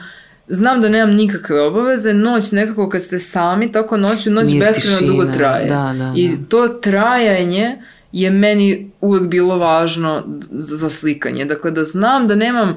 [0.49, 4.99] znam da nemam nikakve obaveze, noć nekako kad ste sami, tako noću, noć Mir beskreno
[4.99, 5.13] tišina.
[5.13, 5.69] dugo traje.
[5.69, 6.37] Da, da, I da.
[6.49, 7.77] to trajanje
[8.13, 11.45] je meni uvek bilo važno za, slikanje.
[11.45, 12.77] Dakle, da znam da nemam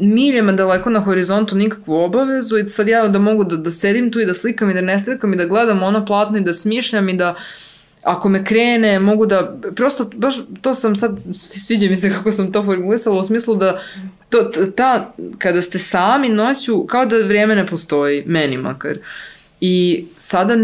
[0.00, 4.20] miljama daleko na horizontu nikakvu obavezu i sad ja da mogu da, da sedim tu
[4.20, 7.08] i da slikam i da ne slikam i da gledam ono platno i da smišljam
[7.08, 7.34] i da
[8.02, 12.52] ako me krene, mogu da, prosto, baš to sam sad, sviđa mi se kako sam
[12.52, 13.80] to formulisala, u smislu da
[14.28, 18.98] to, ta, kada ste sami noću, kao da vrijeme ne postoji, meni makar.
[19.60, 20.56] I sada,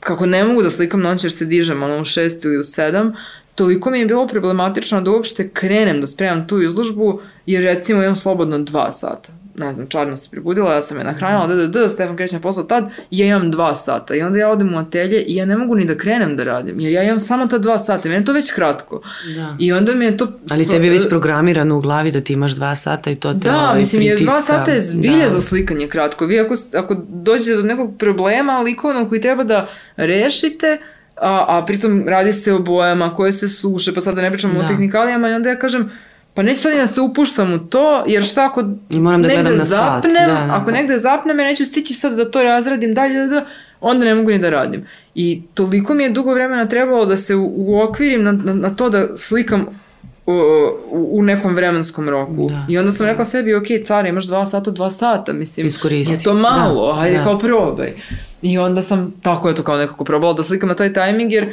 [0.00, 3.16] kako ne mogu da slikam noć jer se dižem ono u šest ili u sedam,
[3.54, 8.16] toliko mi je bilo problematično da uopšte krenem da spremam tu izložbu, jer recimo imam
[8.16, 11.90] slobodno dva sata ne znam, Čarna se prebudila, ja sam je nahranila, da, da, da,
[11.90, 15.22] Stefan kreće na posao tad, ja imam dva sata i onda ja odem u atelje
[15.22, 17.78] i ja ne mogu ni da krenem da radim, jer ja imam samo ta dva
[17.78, 19.02] sata, meni je to već kratko.
[19.36, 19.56] Da.
[19.58, 20.28] I onda mi je to...
[20.50, 23.38] Ali tebi je već programirano u glavi da ti imaš dva sata i to te
[23.38, 24.18] Da, ovaj, mislim, pritiska.
[24.18, 25.30] jer dva sata je zbilje da.
[25.30, 26.26] za slikanje kratko.
[26.26, 30.78] Vi ako, ako dođete do nekog problema likovnog koji treba da rešite,
[31.16, 34.58] a, a pritom radi se o bojama koje se suše, pa sad da ne pričamo
[34.58, 34.64] da.
[34.64, 35.90] o tehnikalijama i onda ja kažem,
[36.38, 39.50] Pa neću sad da se upuštam u to, jer šta ako I moram da negde
[39.50, 40.26] na zapnem, sat.
[40.28, 43.46] Da, da, ako negde zapnem, ja neću stići sad da to razradim dalje, da, da,
[43.80, 44.86] onda ne mogu ni da radim.
[45.14, 49.16] I toliko mi je dugo vremena trebalo da se uokvirim na, na, na to da
[49.16, 49.66] slikam
[50.26, 50.40] u,
[50.92, 52.48] u nekom vremenskom roku.
[52.48, 53.10] Da, I onda sam da.
[53.10, 56.14] rekla sebi, ok, cara, imaš dva sata, dva sata, mislim, Iskoristi.
[56.14, 57.24] je to malo, da, hajde da.
[57.24, 57.94] kao probaj.
[58.42, 61.44] I onda sam, tako je to kao nekako probala da slikam na taj tajming, jer
[61.44, 61.52] E,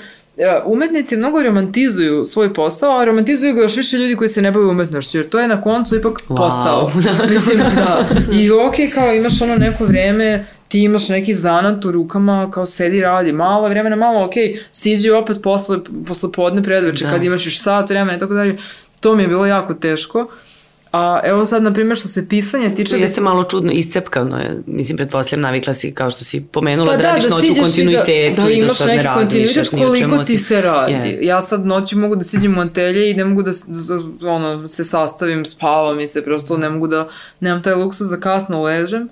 [0.66, 4.66] umetnici mnogo romantizuju svoj posao, a romantizuju ga još više ljudi koji se ne bave
[4.66, 6.38] umetnošću, jer to je na koncu ipak wow.
[6.38, 6.92] posao.
[7.34, 8.06] Mislim, da.
[8.34, 13.02] I ok, kao imaš ono neko vreme, ti imaš neki zanat u rukama, kao sedi
[13.02, 14.34] radi, malo vremena, malo, ok,
[14.72, 15.78] siđi opet posle,
[16.08, 17.12] posle podne predveče, da.
[17.12, 18.58] kad imaš još sat vremena i tako dalje.
[19.00, 20.28] To mi je bilo jako teško.
[20.92, 23.00] A evo sad, na primjer, što se pisanja tiče...
[23.00, 24.62] Jeste malo čudno, iscepkano je.
[24.66, 27.56] Mislim, pretpostavljam, navikla si, kao što si pomenula, pa da, da radiš da noću u
[27.56, 28.42] kontinuitetu.
[28.42, 30.94] Da, da imaš da neki kontinuitet koliko ti se radi.
[30.94, 31.18] Yes.
[31.22, 34.84] Ja sad noću mogu da siđem u atelje i ne mogu da, da ono, se
[34.84, 37.08] sastavim, spavam i se prosto ne mogu da,
[37.40, 39.10] nemam taj luksus da kasno ležem.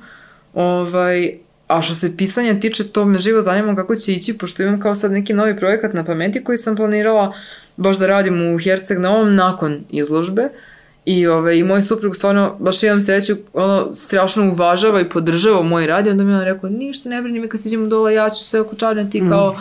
[0.54, 1.34] Ovaj,
[1.68, 4.96] a što se pisanja tiče, to me živo zanima kako će ići, pošto imam kao
[4.96, 7.34] sad neki novi projekat na pameti koji sam planirala
[7.78, 10.42] baš da radim u Herceg Novom nakon izložbe.
[10.42, 10.73] Uh,
[11.06, 15.88] I, ovaj, I moj suprug stvarno, baš imam sreću, ono, strašno uvažava i podržava moj
[15.88, 18.44] rad i onda mi on rekao, ništa ne brini mi kad siđemo dole, ja ću
[18.44, 18.76] sve oko
[19.12, 19.30] ti mm.
[19.30, 19.56] kao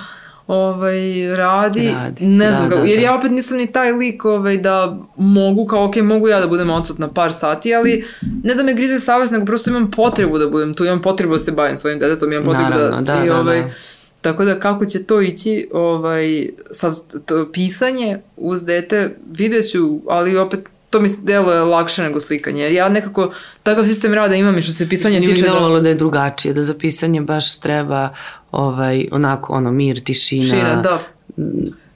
[0.47, 1.90] ovaj, radi.
[1.95, 2.26] radi.
[2.26, 3.05] Ne znam, da, kako, da, jer da.
[3.05, 6.70] ja opet nisam ni taj lik ovaj, da mogu, kao ok, mogu ja da budem
[6.70, 8.05] odsutna par sati, ali
[8.43, 11.38] ne da me grize savest, nego prosto imam potrebu da budem tu, imam potrebu da
[11.38, 13.72] se bavim svojim detetom, imam potrebu Naravno, da, da, i, da, ovaj, da, da.
[14.20, 16.93] Tako da kako će to ići, ovaj, sad
[17.26, 22.62] to pisanje uz dete, vidjet ću, ali opet to mi deluje lakše nego slikanje.
[22.62, 23.32] Jer ja nekako
[23.62, 25.49] takav sistem rada imam i što se pisanje Nije tiče...
[25.49, 25.80] Nije mi da...
[25.80, 28.09] da je drugačije, da za pisanje baš treba
[28.53, 30.43] ovaj, onako ono mir, tišina.
[30.43, 30.99] Tišina, da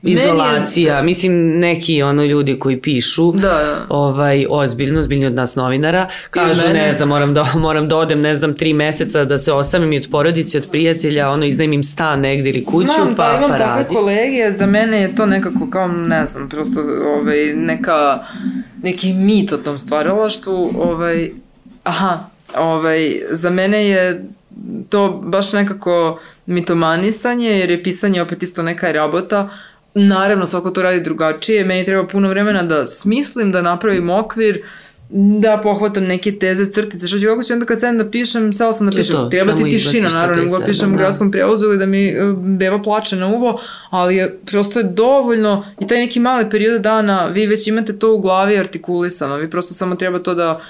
[0.02, 1.02] izolacija, je...
[1.02, 3.86] mislim neki ono ljudi koji pišu da, da.
[3.88, 8.34] ovaj ozbiljno, ozbiljni od nas novinara, kažu ne znam, moram da moram da odem, ne
[8.34, 12.50] znam, tri meseca da se osamim i od porodice, od prijatelja, ono iznajmim stan negde
[12.50, 15.88] ili kuću, znam, pa da, imam pa takve kolege, za mene je to nekako kao,
[15.88, 16.80] ne znam, prosto
[17.18, 18.24] ovaj, neka,
[18.86, 21.30] neki mit o tom stvaralaštvu, ovaj,
[21.84, 24.24] aha, ovaj, za mene je
[24.88, 29.48] to baš nekako mitomanisanje, jer je pisanje opet isto neka rabota,
[29.98, 31.64] Naravno, svako to radi drugačije.
[31.64, 34.62] Meni treba puno vremena da smislim, da napravim okvir,
[35.08, 38.72] da pohvatam neke teze, crtice, što ću kako ću onda kad sedem da pišem, sela
[38.72, 40.98] sam da pišem, to, treba ti tišina, naravno, da sebe, pišem u da.
[40.98, 45.66] gradskom prevozu ili da mi e, beba plače na uvo, ali je, prosto je dovoljno
[45.80, 49.74] i taj neki mali period dana, vi već imate to u glavi artikulisano, vi prosto
[49.74, 50.60] samo treba to da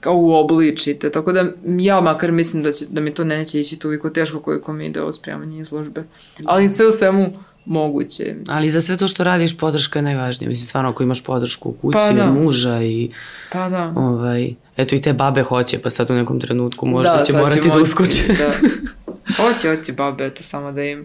[0.00, 4.10] kao uobličite, tako da ja makar mislim da, će, da mi to neće ići toliko
[4.10, 6.04] teško koliko mi ide ovo spremanje izložbe.
[6.44, 7.30] Ali sve u svemu
[7.64, 8.34] moguće.
[8.48, 10.48] Ali za sve to što radiš podrška je najvažnija.
[10.48, 12.26] Mislim, stvarno ako imaš podršku u kući, Pa da.
[12.28, 13.10] muža i
[13.52, 13.92] Pa da.
[13.96, 17.68] ovaj, eto i te babe hoće, pa sad u nekom trenutku možda će sad morati
[17.68, 18.24] da uskoče.
[18.28, 18.52] Da.
[19.38, 21.04] Hoće, hoće babe, eto samo da im...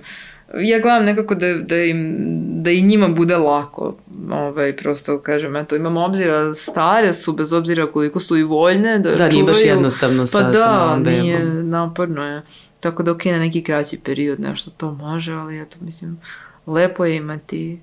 [0.56, 2.16] Ja gledam nekako da, da, im,
[2.54, 3.96] da i njima bude lako.
[4.32, 9.12] Ovaj, prosto kažem, eto, imam obzira, stare su, bez obzira koliko su i voljne da,
[9.12, 11.20] Da, nije baš jednostavno sa- pa sa da, malom bebom.
[11.22, 12.42] nije, naporno je.
[12.80, 16.20] Tako da okej, na neki kraći period nešto to može, ali eto, mislim,
[16.68, 17.80] lepo je imati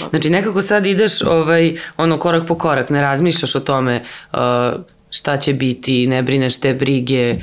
[0.00, 0.10] babe.
[0.10, 4.38] Znači nekako sad ideš ovaj, ono korak po korak, ne razmišljaš o tome uh,
[5.10, 7.36] šta će biti, ne brineš te brige,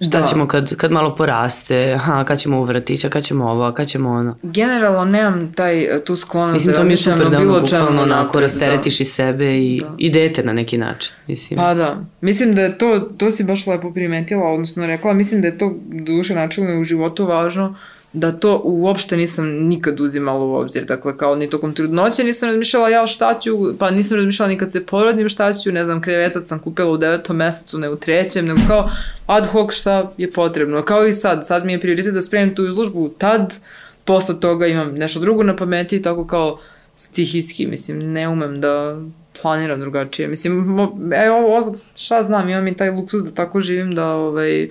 [0.00, 0.26] šta Da.
[0.26, 4.10] ćemo kad, kad malo poraste, aha, kad ćemo u vrtića, kad ćemo ovo, kad ćemo
[4.10, 4.36] ono.
[4.42, 7.66] Generalno nemam taj, tu sklonost Mislim, da to mi je razmišljam super o da bilo
[7.66, 9.94] čemu bukvalno onako napred, rasteretiš i sebe i, Da.
[9.98, 11.12] i dete na neki način.
[11.26, 11.56] Mislim.
[11.58, 15.46] Pa da, mislim da je to, to si baš lepo primetila, odnosno rekla, mislim da
[15.46, 17.76] je to duše načelno u životu važno,
[18.18, 20.84] da to uopšte nisam nikad uzimala u obzir.
[20.84, 24.72] Dakle, kao ni tokom trudnoće nisam razmišljala ja šta ću, pa nisam razmišljala ni kad
[24.72, 28.46] se porodim šta ću, ne znam, krevetac sam kupila u devetom mesecu, ne u trećem,
[28.46, 28.90] nego kao
[29.26, 30.82] ad hoc šta je potrebno.
[30.82, 33.58] Kao i sad, sad mi je prioritet da spremim tu izložbu tad,
[34.04, 36.58] posle toga imam nešto drugo na pameti i tako kao
[36.96, 39.00] stihijski, mislim, ne umem da
[39.42, 40.28] planiram drugačije.
[40.28, 44.68] Mislim, mo, e, ovo, šta znam, imam i taj luksus da tako živim da, ovaj,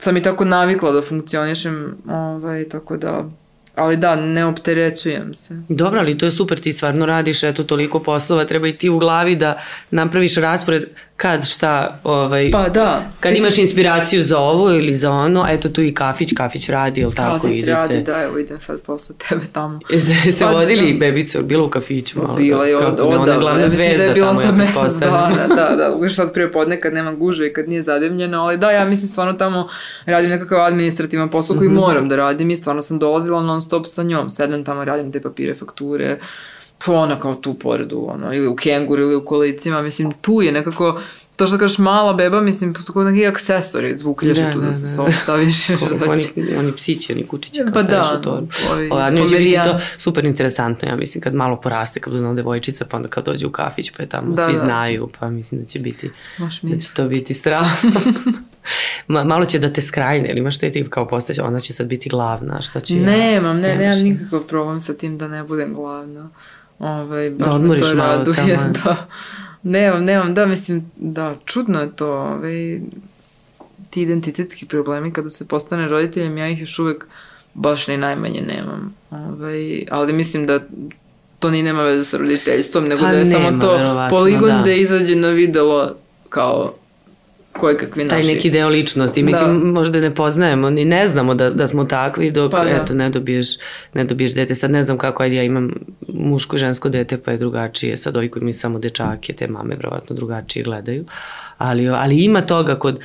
[0.00, 3.24] sam i tako navikla da funkcionišem, ovaj, tako da,
[3.74, 5.62] ali da, ne opterećujem se.
[5.68, 8.98] Dobro, ali to je super, ti stvarno radiš, eto, toliko poslova, treba i ti u
[8.98, 10.84] glavi da napraviš raspored
[11.22, 13.02] kad šta, ovaj, Pa da.
[13.20, 17.14] kad imaš inspiraciju za ovo ili za ono, eto tu i kafić, kafić radi, ili
[17.14, 17.72] tako Kafić idete.
[17.72, 19.80] radi, da, evo idem sad posle tebe tamo.
[19.90, 20.98] Jeste, jeste Pa, vodili da.
[21.00, 22.34] bebicu, je bila u kafiću malo?
[22.34, 24.52] Bila je Kako od, ne, Ona je glavna Ja mislim da je zvezda tamo, za
[24.52, 28.38] mesec dana, da, da, uglavnom sad prije podne kad nema guže i kad nije zademljeno,
[28.38, 29.68] ali da, ja mislim stvarno tamo
[30.06, 31.76] radim nekakav administrativan posao koji Mhm.
[31.76, 35.20] moram da radim i stvarno sam dolazila non stop sa njom, sedem tamo, radim te
[35.20, 36.18] papire, fakture,
[36.86, 41.00] ona kao tu poredu, ono, ili u kenguru ili u kolicima, mislim, tu je nekako,
[41.36, 44.74] to što kažeš mala beba, mislim, to kao neki aksesori, zvukljaše Da, tu da, da,
[44.74, 44.88] se da.
[44.88, 45.66] sve staviš.
[45.80, 46.24] Ko- oni,
[46.56, 48.48] oni psići, oni kučići kao Pa da, torbu.
[48.72, 49.72] ovi Ova, će biti pomerijani.
[49.72, 53.46] to super interesantno, ja mislim, kad malo poraste, kad bude devojčica, pa onda kad dođe
[53.46, 54.58] u kafić, pa je tamo Da, svi da.
[54.58, 56.10] znaju, pa mislim da će biti,
[56.62, 57.66] da će to biti strah.
[59.06, 61.86] Ma, malo će da te skrajne, ili imaš te tip kao postać, ona će sad
[61.86, 62.96] biti glavna, šta ja?
[62.96, 64.02] Nemam, ne, Nemaš, nemam ne.
[64.04, 66.28] nikakav problem sa tim da ne budem glavna.
[66.80, 68.72] Ovaj, baš Da me odmoriš to malo raduje, taman.
[68.72, 69.06] Da.
[69.62, 72.80] Nemam, nemam, da, mislim, da, čudno je to, ovaj,
[73.90, 77.06] ti identitetski problemi kada se postane roditeljem, ja ih još uvek
[77.54, 78.94] baš ni najmanje nemam.
[79.10, 80.60] Ovaj, ali mislim da
[81.38, 84.50] to ni nema veze sa roditeljstvom, nego Pa da je samo nema, to verovatno, poligon
[84.50, 84.62] da.
[84.62, 85.94] da izađe na videlo
[86.28, 86.74] kao
[87.60, 88.34] koje kakvi taj naši.
[88.34, 89.22] neki deo ličnosti.
[89.22, 89.66] Mislim, Da.
[89.66, 92.70] možda ne poznajemo, ni ne znamo da, da smo takvi dok, Pa da.
[92.70, 93.46] eto, ne dobiješ,
[93.94, 94.54] ne dobiješ dete.
[94.54, 95.70] Sad ne znam kako, ajde, ja imam
[96.08, 97.96] muško i žensko dete, pa je drugačije.
[97.96, 101.04] Sad ovi koji imaju samo dečake, te mame verovatno drugačije gledaju.
[101.58, 102.98] Ali, ali ima toga kod,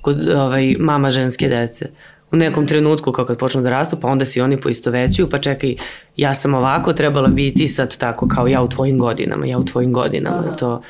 [0.00, 1.86] kod ovaj, mama ženske dece.
[2.32, 5.76] U nekom trenutku kao kad počnu da rastu, pa onda si oni poistovećuju, pa čekaj,
[6.16, 9.92] ja sam ovako trebala biti sad tako kao ja u tvojim godinama, ja u tvojim
[9.92, 10.42] godinama.
[10.46, 10.56] Aha.
[10.56, 10.82] To,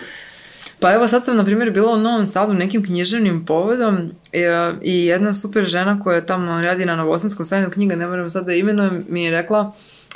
[0.83, 5.07] Pa evo sad sam na primjer bila u Novom Sadu nekim književnim povodom e, i
[5.07, 9.05] jedna super žena koja tamo radi na Novosanskom sajmu knjiga, ne moram sad da imenujem,
[9.09, 9.73] mi je rekla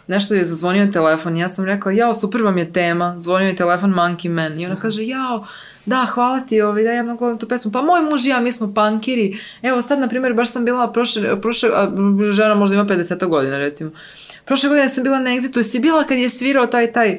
[0.06, 3.94] nešto je zazvonio telefon ja sam rekla, jao, super vam je tema, zvonio je telefon
[3.94, 5.46] Monkey Man i ona kaže, jao,
[5.86, 7.72] da, hvala ti, ovaj, da ja mnogo volim tu pesmu.
[7.72, 9.38] Pa moj muž i ja, mi smo pankiri.
[9.62, 11.90] Evo sad, na primjer, baš sam bila prošle, prošle a,
[12.32, 13.90] žena možda ima 50 godina, recimo.
[14.44, 17.18] Prošle godine sam bila na Exitu, jesi bila kad je svirao taj, taj,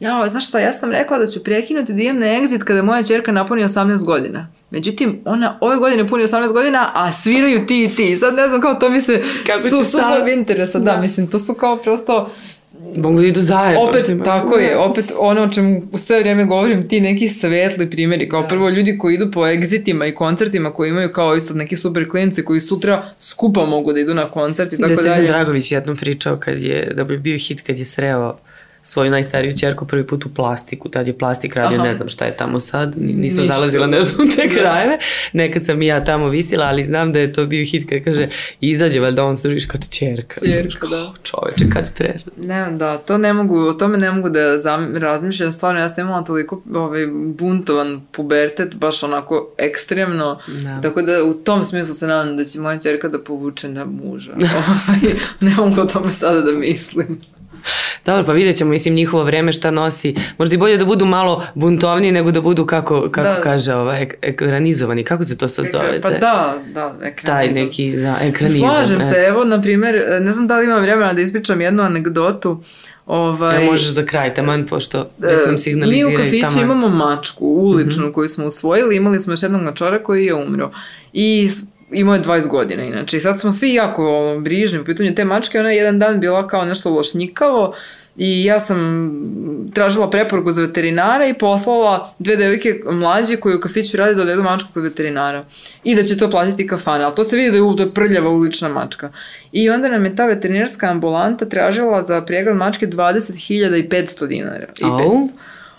[0.00, 3.02] Jao, znaš šta, ja sam rekla da ću prekinuti da idem na exit kada moja
[3.02, 4.48] čerka napuni 18 godina.
[4.70, 8.16] Međutim, ona ove godine puni 18 godina, a sviraju ti i ti.
[8.16, 10.28] Sad ne znam kao to mi se Kako su sukob sad?
[10.28, 10.78] interesa.
[10.78, 10.92] Da.
[10.92, 11.00] Da.
[11.00, 12.30] mislim, to su kao prosto
[12.96, 13.80] mogu da idu zajedno.
[13.80, 18.28] opet, tako je, opet ono o čemu u sve vrijeme govorim, ti neki svetli primjeri,
[18.28, 22.10] kao prvo ljudi koji idu po exitima i koncertima koji imaju kao isto neki super
[22.10, 25.28] klinci koji sutra skupa mogu da idu na koncert i Da tako Srđan dalje.
[25.28, 28.36] Dragović jednom pričao kad je, da bi bio hit kad je sreo
[28.86, 31.86] svoju najstariju čerku prvi put u plastiku, tad je plastik radio, Aha.
[31.86, 33.54] ne znam šta je tamo sad, nisam Ništa.
[33.54, 34.98] zalazila nešto u te krajeve,
[35.32, 38.28] nekad sam i ja tamo visila, ali znam da je to bio hit kad kaže,
[38.60, 40.40] izađe valjda on se vidiš kad čerka.
[40.40, 41.12] Ćerka, da.
[41.22, 42.18] Čoveče, kad pre.
[42.36, 46.06] Ne, da, to ne mogu, o tome ne mogu da zam, razmišljam, stvarno ja sam
[46.06, 50.80] imala toliko ovaj, buntovan pubertet, baš onako ekstremno, Da.
[50.80, 54.32] tako da u tom smislu se nadam da će moja čerka da povuče na muža.
[54.58, 57.20] Ovaj, ne mogu o tome sada da mislim.
[58.06, 60.14] Dobro, pa vidjet ćemo, mislim, njihovo vreme šta nosi.
[60.38, 63.40] Možda i bolje da budu malo buntovniji nego da budu, kako, kako Da.
[63.40, 65.04] kaže, ovaj, ek- ekranizovani.
[65.04, 66.00] Kako se to sad zove?
[66.00, 66.18] Pa da,
[66.66, 67.26] da, ekranizam.
[67.26, 68.68] Taj neki, da, ekranizam.
[68.70, 72.62] Slažem se, evo, na primjer, ne znam da li imam vremena da ispričam jednu anegdotu.
[73.06, 76.60] Ovaj, Evo možeš za kraj, taman, pošto već nam Mi signaliziraju u kafiću taman.
[76.60, 78.12] imamo mačku uličnu Mhm.
[78.12, 80.70] koju smo usvojili, imali smo još jednog mačora koji je umro.
[81.12, 81.48] I
[81.90, 83.16] imao je 20 godina inače.
[83.16, 84.02] I sad smo svi jako
[84.40, 85.60] brižni po pitanju te mačke.
[85.60, 87.74] Ona je jedan dan bila kao nešto lošnjikavo
[88.18, 89.10] i ja sam
[89.74, 94.42] tražila preporuku za veterinara i poslala dve devojke mlađe koje u kafiću rade da odvedu
[94.42, 95.44] mačku kod veterinara.
[95.84, 97.04] I da će to platiti kafana.
[97.04, 99.12] Ali to se vidi da je, u- da je prljava ulična mačka.
[99.52, 104.66] I onda nam je ta veterinarska ambulanta tražila za pregled mačke 20.500 dinara.
[104.78, 104.98] I Au.
[104.98, 105.28] 500.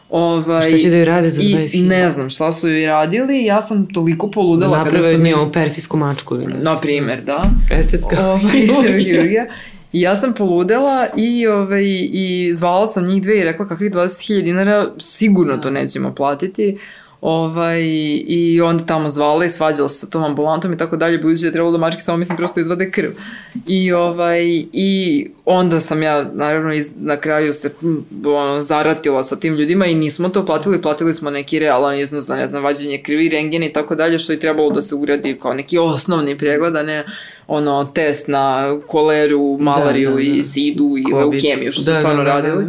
[0.10, 1.88] Ovaj, Šta će da joj rade za I 20.000?
[1.88, 5.52] ne znam šta su joj radili, ja sam toliko poludela kada Naprave su od mi...
[5.54, 6.36] persijsku mačku.
[6.36, 6.64] ili nešto.
[6.64, 7.50] Na primer, da.
[7.72, 8.26] Estetska.
[8.26, 8.40] Ovaj,
[9.00, 9.46] hirurgija.
[9.94, 14.42] I ja sam poludela i, ovaj, i zvala sam njih dve i rekla kakvih 20.000
[14.44, 16.78] dinara sigurno to nećemo platiti.
[17.22, 17.82] Ovaj,
[18.28, 21.48] I onda tamo zvala i svađala se sa tom ambulantom i tako dalje, budući da
[21.48, 23.10] je trebalo da mačke samo mislim prosto izvade krv.
[23.68, 24.44] I, ovaj,
[24.74, 27.74] I onda sam ja naravno iz, na kraju se
[28.26, 32.36] ono, zaratila sa tim ljudima i nismo to platili, platili smo neki realan iznos za
[32.36, 35.54] ne znam, vađenje krvi, rengen i tako dalje, što je trebalo da se ugradi kao
[35.54, 37.04] neki osnovni pregled, a ne
[37.48, 40.38] ono test na koleru, malariju Da, da, da.
[40.38, 42.64] i sidu i leukemiju, što su Da, da, stvarno da, da.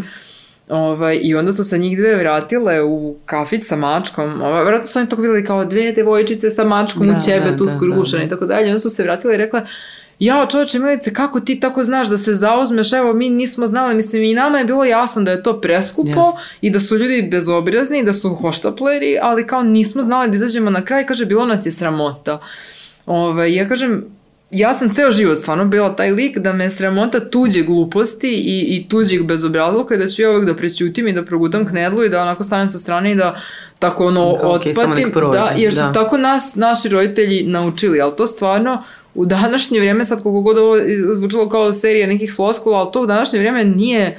[0.69, 4.43] Ovaj, I onda su se njih dve vratile u kafić sa mačkom.
[4.43, 7.71] Ovaj, vjerojatno su oni tako videli kao dve devojčice sa mačkom Da, u ćebetu, da,
[7.73, 8.27] da, skrušene da, da.
[8.27, 8.67] i tako dalje.
[8.67, 9.63] Onda su se vratile i rekle,
[10.19, 14.23] Jao čovječe Milice, kako ti tako znaš da se zauzmeš, evo mi nismo znali, mislim
[14.23, 16.41] i nama je bilo jasno da je to preskupo Jeste.
[16.61, 20.71] i da su ljudi bezobrazni i da su hoštapleri, ali kao nismo znali da izađemo
[20.71, 22.41] na kraj, kaže bilo nas je sramota.
[23.07, 24.05] Ove, ja kažem,
[24.51, 28.89] ja sam ceo život stvarno bila taj lik da me sramota tuđe gluposti i, i
[28.89, 32.23] tuđeg bezobrazluka i da ću ja uvek da prećutim i da progutam knedlu i da
[32.23, 33.41] onako stanem sa strane i da
[33.79, 35.11] tako ono nek otpatim.
[35.13, 35.93] prođe, da, jer su da.
[35.93, 38.83] tako nas, naši roditelji naučili, ali to stvarno
[39.15, 40.77] u današnje vrijeme, sad koliko god ovo
[41.13, 44.19] zvučalo kao serija nekih floskula, ali to u današnje vrijeme nije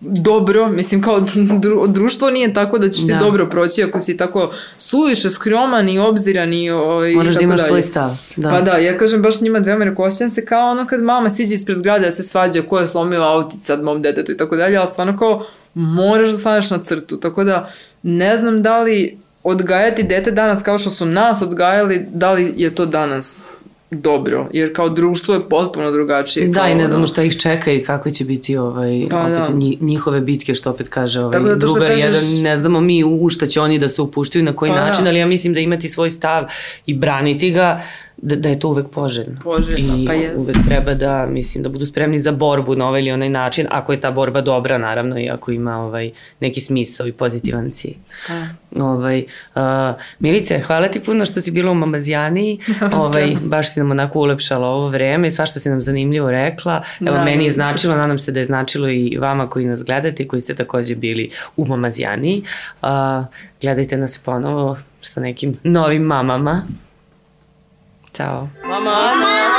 [0.00, 1.20] dobro, mislim kao
[1.62, 3.18] dru, društvo nije tako da ćeš ti Da.
[3.18, 7.44] dobro proći ako si tako suviše skroman i obziran i, o, i Moraš da tako
[7.44, 7.68] imaš dalje.
[7.68, 8.10] svoj stav.
[8.36, 8.50] Da.
[8.50, 11.54] Pa da, ja kažem baš njima dvema, rekao, osjećam se kao ono kad mama siđe
[11.54, 14.76] ispred zgrade da se svađa ko je slomio autić sad mom detetu i tako dalje,
[14.76, 17.70] ali stvarno kao moraš da staneš na crtu, tako da
[18.02, 22.74] ne znam da li odgajati dete danas kao što su nas odgajali, da li je
[22.74, 23.48] to danas
[23.92, 26.48] dobro, jer kao društvo je potpuno drugačije.
[26.48, 29.48] Da, i ne znamo šta ih čeka i kakve će biti ovaj, Pa opet da.
[29.50, 33.28] nji- njihove bitke, što opet kaže ovaj, da drugar kažeš- jedan, ne znamo mi u
[33.28, 34.86] šta će oni da se upuštaju, na koji Pa da.
[34.86, 36.44] način, ali ja mislim da imati svoj stav
[36.86, 37.80] i braniti ga,
[38.22, 39.40] da, da je to uvek poželjno.
[39.44, 40.38] Poželjno, I pa jest.
[40.38, 43.92] uvek treba da, mislim, da budu spremni za borbu na ovaj ili onaj način, ako
[43.92, 46.10] je ta borba dobra, naravno, i ako ima ovaj,
[46.40, 47.96] neki smisao i pozitivan cilj.
[48.26, 48.34] Pa.
[48.84, 49.62] Ovaj, uh,
[50.18, 52.58] Milice, hvala ti puno što si bila u Mamazijani.
[53.02, 56.82] ovaj, baš si nam onako ulepšala ovo vreme i svašta si nam zanimljivo rekla.
[57.00, 60.22] Evo, Da, meni je značilo, nadam se da je značilo i vama koji nas gledate
[60.22, 62.42] i koji ste takođe bili u Mamazijani.
[62.82, 62.88] Uh,
[63.60, 66.62] gledajte nas ponovo sa nekim novim mamama.
[68.12, 68.90] Ciao，妈妈。
[68.90, 69.49] 妈妈